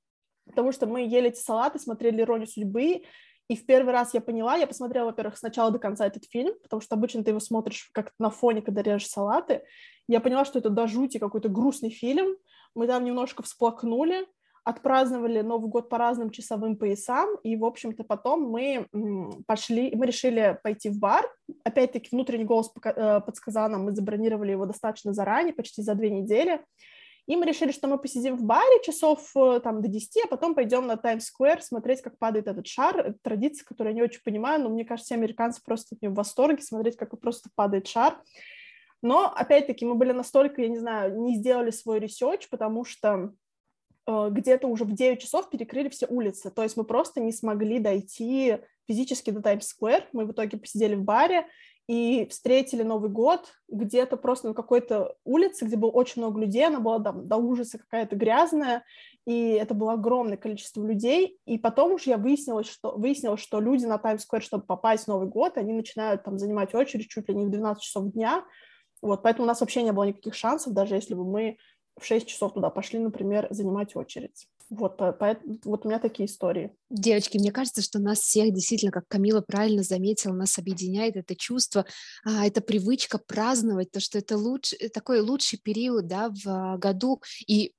потому 0.46 0.72
что 0.72 0.88
мы 0.88 1.02
ели 1.02 1.30
эти 1.30 1.40
салаты, 1.40 1.80
смотрели 1.80 2.22
«Иронию 2.22 2.48
судьбы», 2.48 3.04
и 3.48 3.56
в 3.56 3.66
первый 3.66 3.94
раз 3.94 4.14
я 4.14 4.22
поняла, 4.22 4.56
я 4.56 4.68
посмотрела, 4.68 5.08
во-первых, 5.08 5.38
с 5.38 5.42
начала 5.42 5.72
до 5.72 5.80
конца 5.80 6.06
этот 6.06 6.26
фильм, 6.26 6.54
потому 6.64 6.82
что 6.82 6.96
обычно 6.96 7.24
ты 7.24 7.32
его 7.32 7.40
смотришь 7.40 7.90
как 7.94 8.12
на 8.20 8.30
фоне, 8.30 8.62
когда 8.62 8.82
режешь 8.82 9.08
салаты. 9.08 9.64
Я 10.08 10.20
поняла, 10.20 10.44
что 10.46 10.60
это 10.60 10.70
до 10.70 10.88
жути 10.88 11.18
какой-то 11.18 11.50
грустный 11.50 11.90
фильм. 11.90 12.36
Мы 12.76 12.88
там 12.88 13.06
немножко 13.06 13.44
всплакнули, 13.44 14.28
отпраздновали 14.66 15.42
Новый 15.42 15.70
год 15.70 15.88
по 15.88 15.98
разным 15.98 16.30
часовым 16.30 16.76
поясам, 16.76 17.38
и, 17.44 17.56
в 17.56 17.64
общем-то, 17.64 18.04
потом 18.04 18.50
мы 18.50 18.88
пошли, 19.48 19.96
мы 19.96 20.06
решили 20.06 20.60
пойти 20.62 20.90
в 20.90 21.00
бар. 21.00 21.26
Опять-таки, 21.64 22.10
внутренний 22.12 22.44
голос 22.44 22.70
э, 22.84 23.22
подсказал 23.22 23.70
нам, 23.70 23.86
мы 23.86 23.92
забронировали 23.94 24.52
его 24.52 24.66
достаточно 24.66 25.14
заранее, 25.14 25.54
почти 25.54 25.82
за 25.82 25.96
две 25.96 26.10
недели. 26.10 26.62
И 27.28 27.36
мы 27.36 27.46
решили, 27.46 27.72
что 27.72 27.88
мы 27.88 27.98
посидим 27.98 28.36
в 28.38 28.44
баре 28.44 28.82
часов 28.84 29.30
э, 29.36 29.60
там 29.62 29.82
до 29.82 29.88
10, 29.88 30.26
а 30.26 30.28
потом 30.28 30.56
пойдем 30.56 30.88
на 30.88 30.98
Таймс-сквер 30.98 31.62
смотреть, 31.62 32.02
как 32.02 32.18
падает 32.18 32.48
этот 32.48 32.68
шар. 32.68 32.98
Это 33.00 33.18
традиция, 33.22 33.66
которую 33.66 33.94
я 33.94 34.02
не 34.02 34.04
очень 34.04 34.24
понимаю, 34.24 34.64
но 34.64 34.70
мне 34.70 34.86
кажется, 34.86 35.14
американцы 35.14 35.62
просто 35.64 35.96
в 36.02 36.14
восторге, 36.14 36.64
смотреть, 36.64 36.98
как 36.98 37.20
просто 37.20 37.50
падает 37.54 37.88
шар. 37.88 38.22
Но, 39.02 39.32
опять-таки, 39.32 39.86
мы 39.86 39.96
были 39.96 40.12
настолько, 40.12 40.62
я 40.62 40.70
не 40.70 40.80
знаю, 40.80 41.22
не 41.22 41.36
сделали 41.36 41.70
свой 41.70 42.00
research, 42.00 42.50
потому 42.50 42.84
что 42.86 43.34
Э, 44.08 44.30
где-то 44.32 44.68
уже 44.68 44.86
в 44.86 44.94
9 44.94 45.22
часов 45.22 45.50
перекрыли 45.50 45.90
все 45.90 46.08
улицы. 46.08 46.50
То 46.50 46.64
есть 46.64 46.78
мы 46.78 46.86
просто 46.86 47.20
не 47.20 47.32
смогли 47.32 47.80
дойти 47.80 48.58
физически 48.88 49.32
до 49.32 49.42
Таймс-сквер. 49.42 50.08
Мы 50.14 50.26
в 50.26 50.32
итоге 50.32 50.58
посидели 50.58 50.96
в 50.96 51.04
баре 51.04 51.46
и 51.88 52.28
встретили 52.30 52.84
Новый 52.84 53.10
год 53.10 53.54
где-то 53.70 54.18
просто 54.18 54.50
на 54.50 54.54
какой-то 54.54 55.16
улице, 55.24 55.66
где 55.66 55.78
было 55.78 55.90
очень 55.90 56.22
много 56.22 56.40
людей, 56.40 56.68
она 56.68 56.82
была 56.82 57.00
там 57.00 57.28
до 57.28 57.38
ужаса 57.38 57.78
какая-то 57.78 58.18
грязная, 58.18 58.84
и 59.26 59.52
это 59.52 59.74
было 59.74 59.94
огромное 59.94 60.38
количество 60.38 60.86
людей, 60.86 61.40
и 61.46 61.58
потом 61.58 61.94
уж 61.94 62.04
я 62.04 62.18
выяснила, 62.18 62.64
что, 62.64 62.92
выяснила, 62.98 63.38
что 63.38 63.62
люди 63.62 63.86
на 63.86 63.98
Таймс-сквер, 63.98 64.42
чтобы 64.42 64.66
попасть 64.66 65.06
в 65.06 65.08
Новый 65.08 65.30
год, 65.30 65.58
они 65.58 65.74
начинают 65.74 66.24
там 66.24 66.38
занимать 66.38 66.76
очередь 66.76 67.10
чуть 67.10 67.30
ли 67.30 67.36
не 67.36 67.46
в 67.46 67.50
12 67.50 67.82
часов 67.82 68.12
дня, 68.12 68.44
вот, 69.02 69.24
поэтому 69.24 69.46
у 69.46 69.48
нас 69.48 69.62
вообще 69.62 69.84
не 69.84 69.94
было 69.94 70.04
никаких 70.04 70.34
шансов, 70.34 70.74
даже 70.74 70.96
если 70.96 71.14
бы 71.14 71.24
мы 71.24 71.58
в 71.98 72.06
6 72.06 72.28
часов 72.28 72.54
туда 72.54 72.70
пошли, 72.70 73.00
например, 73.00 73.48
занимать 73.50 73.96
очередь. 73.96 74.48
Вот, 74.70 74.98
поэтому, 74.98 75.60
вот 75.64 75.86
у 75.86 75.90
меня 75.90 76.00
такие 76.00 76.28
истории. 76.28 76.76
Девочки, 76.90 77.38
мне 77.38 77.52
кажется, 77.52 77.82
что 77.82 78.00
нас 78.00 78.20
всех 78.20 78.54
действительно, 78.54 78.92
как 78.92 79.08
Камила 79.08 79.42
правильно 79.42 79.82
заметила, 79.82 80.34
нас 80.34 80.58
объединяет 80.58 81.16
это 81.16 81.36
чувство, 81.36 81.86
а, 82.26 82.46
эта 82.46 82.60
привычка 82.60 83.18
праздновать, 83.18 83.92
то, 83.92 84.00
что 84.00 84.18
это 84.18 84.38
лучший, 84.38 84.90
такой 84.90 85.22
лучший 85.22 85.58
период 85.58 86.08
да, 86.08 86.30
в 86.30 86.78
году, 86.78 87.22
и 87.48 87.74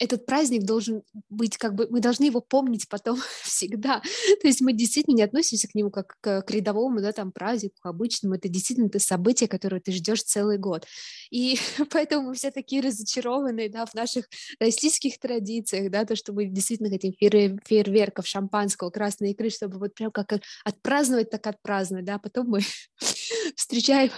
этот 0.00 0.26
праздник 0.26 0.64
должен 0.64 1.02
быть 1.28 1.56
как 1.56 1.74
бы, 1.74 1.86
мы 1.88 2.00
должны 2.00 2.24
его 2.24 2.40
помнить 2.40 2.88
потом 2.88 3.18
всегда. 3.42 4.00
То 4.40 4.46
есть 4.46 4.60
мы 4.60 4.72
действительно 4.72 5.14
не 5.14 5.22
относимся 5.22 5.68
к 5.68 5.74
нему 5.74 5.90
как 5.90 6.16
к, 6.20 6.42
к 6.42 6.50
рядовому, 6.50 7.00
да, 7.00 7.12
там, 7.12 7.32
празднику, 7.32 7.76
обычному. 7.82 8.34
Это 8.34 8.48
действительно 8.48 8.86
это 8.86 8.98
событие, 8.98 9.48
которое 9.48 9.80
ты 9.80 9.92
ждешь 9.92 10.22
целый 10.24 10.58
год. 10.58 10.86
И 11.30 11.58
поэтому 11.90 12.28
мы 12.28 12.34
все 12.34 12.50
такие 12.50 12.82
разочарованные, 12.82 13.68
да, 13.68 13.86
в 13.86 13.94
наших 13.94 14.28
российских 14.58 15.18
традициях, 15.18 15.90
да, 15.90 16.04
то, 16.04 16.16
что 16.16 16.32
мы 16.32 16.46
действительно 16.46 16.90
хотим 16.90 17.12
фейер, 17.12 17.60
фейерверков, 17.64 18.26
шампанского, 18.26 18.90
красной 18.90 19.30
икры, 19.30 19.50
чтобы 19.50 19.78
вот 19.78 19.94
прям 19.94 20.10
как 20.10 20.32
отпраздновать, 20.64 21.30
так 21.30 21.46
отпраздновать, 21.46 22.04
да, 22.04 22.18
потом 22.18 22.48
мы 22.48 22.60
встречаем 23.56 24.10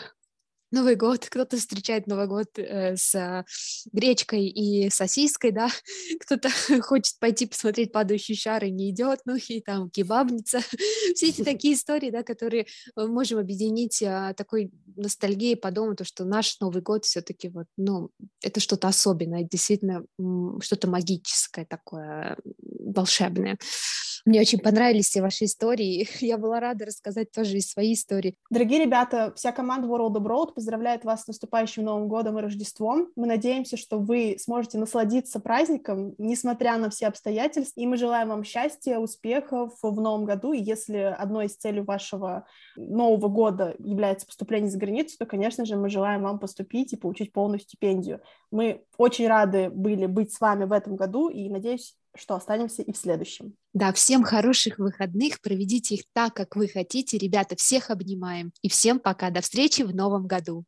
Новый 0.70 0.96
год, 0.96 1.26
кто-то 1.26 1.56
встречает 1.56 2.06
Новый 2.06 2.26
год 2.26 2.58
э, 2.58 2.96
с 2.96 3.44
гречкой 3.92 4.46
и 4.48 4.90
сосиской, 4.90 5.52
да, 5.52 5.68
кто-то 6.20 6.48
хочет 6.82 7.18
пойти 7.20 7.46
посмотреть 7.46 7.92
падающий 7.92 8.36
шар 8.36 8.64
и 8.64 8.70
не 8.70 8.90
идет, 8.90 9.20
ну 9.24 9.36
и 9.36 9.60
там 9.60 9.90
кебабница, 9.90 10.60
все 11.14 11.28
эти 11.28 11.42
такие 11.42 11.74
истории, 11.74 12.10
да, 12.10 12.22
которые 12.22 12.66
мы 12.96 13.08
можем 13.08 13.38
объединить 13.38 14.02
а, 14.02 14.34
такой 14.34 14.72
ностальгией 14.96 15.56
по 15.56 15.70
дому, 15.70 15.94
то, 15.94 16.04
что 16.04 16.24
наш 16.24 16.58
Новый 16.60 16.82
год 16.82 17.04
все-таки 17.04 17.48
вот, 17.48 17.66
ну, 17.76 18.10
это 18.42 18.60
что-то 18.60 18.88
особенное, 18.88 19.44
действительно 19.44 20.04
что-то 20.60 20.88
магическое 20.88 21.64
такое, 21.64 22.36
волшебное. 22.80 23.58
Мне 24.24 24.40
очень 24.40 24.58
понравились 24.58 25.08
все 25.08 25.22
ваши 25.22 25.44
истории. 25.44 26.08
Я 26.20 26.36
была 26.36 26.58
рада 26.58 26.86
рассказать 26.86 27.30
тоже 27.30 27.58
и 27.58 27.60
свои 27.60 27.94
истории. 27.94 28.36
Дорогие 28.50 28.84
ребята, 28.84 29.32
вся 29.36 29.52
команда 29.52 29.86
World 29.86 30.16
of 30.16 30.24
Road 30.24 30.52
поздравляет 30.56 31.04
вас 31.04 31.22
с 31.22 31.26
наступающим 31.28 31.84
Новым 31.84 32.08
годом 32.08 32.38
и 32.38 32.42
Рождеством. 32.42 33.10
Мы 33.14 33.26
надеемся, 33.26 33.76
что 33.76 33.98
вы 33.98 34.36
сможете 34.40 34.78
насладиться 34.78 35.38
праздником, 35.38 36.14
несмотря 36.16 36.78
на 36.78 36.88
все 36.88 37.06
обстоятельства. 37.06 37.78
И 37.78 37.86
мы 37.86 37.98
желаем 37.98 38.28
вам 38.28 38.42
счастья, 38.42 38.98
успехов 38.98 39.74
в 39.82 40.00
Новом 40.00 40.24
году. 40.24 40.52
И 40.52 40.62
если 40.62 40.96
одной 40.96 41.46
из 41.46 41.56
целей 41.56 41.82
вашего 41.82 42.46
Нового 42.74 43.28
года 43.28 43.76
является 43.78 44.26
поступление 44.26 44.70
за 44.70 44.78
границу, 44.78 45.16
то, 45.18 45.26
конечно 45.26 45.66
же, 45.66 45.76
мы 45.76 45.90
желаем 45.90 46.22
вам 46.22 46.38
поступить 46.38 46.94
и 46.94 46.96
получить 46.96 47.32
полную 47.32 47.60
стипендию. 47.60 48.22
Мы 48.50 48.82
очень 48.96 49.28
рады 49.28 49.68
были 49.68 50.06
быть 50.06 50.32
с 50.32 50.40
вами 50.40 50.64
в 50.64 50.72
этом 50.72 50.96
году 50.96 51.28
и 51.28 51.50
надеюсь, 51.50 51.94
что 52.18 52.34
останемся 52.34 52.82
и 52.82 52.92
в 52.92 52.96
следующем. 52.96 53.54
Да, 53.72 53.92
всем 53.92 54.22
хороших 54.22 54.78
выходных, 54.78 55.40
проведите 55.40 55.96
их 55.96 56.02
так, 56.12 56.34
как 56.34 56.56
вы 56.56 56.68
хотите. 56.68 57.18
Ребята, 57.18 57.56
всех 57.56 57.90
обнимаем. 57.90 58.52
И 58.62 58.68
всем 58.68 58.98
пока, 58.98 59.30
до 59.30 59.40
встречи 59.40 59.82
в 59.82 59.94
новом 59.94 60.26
году. 60.26 60.64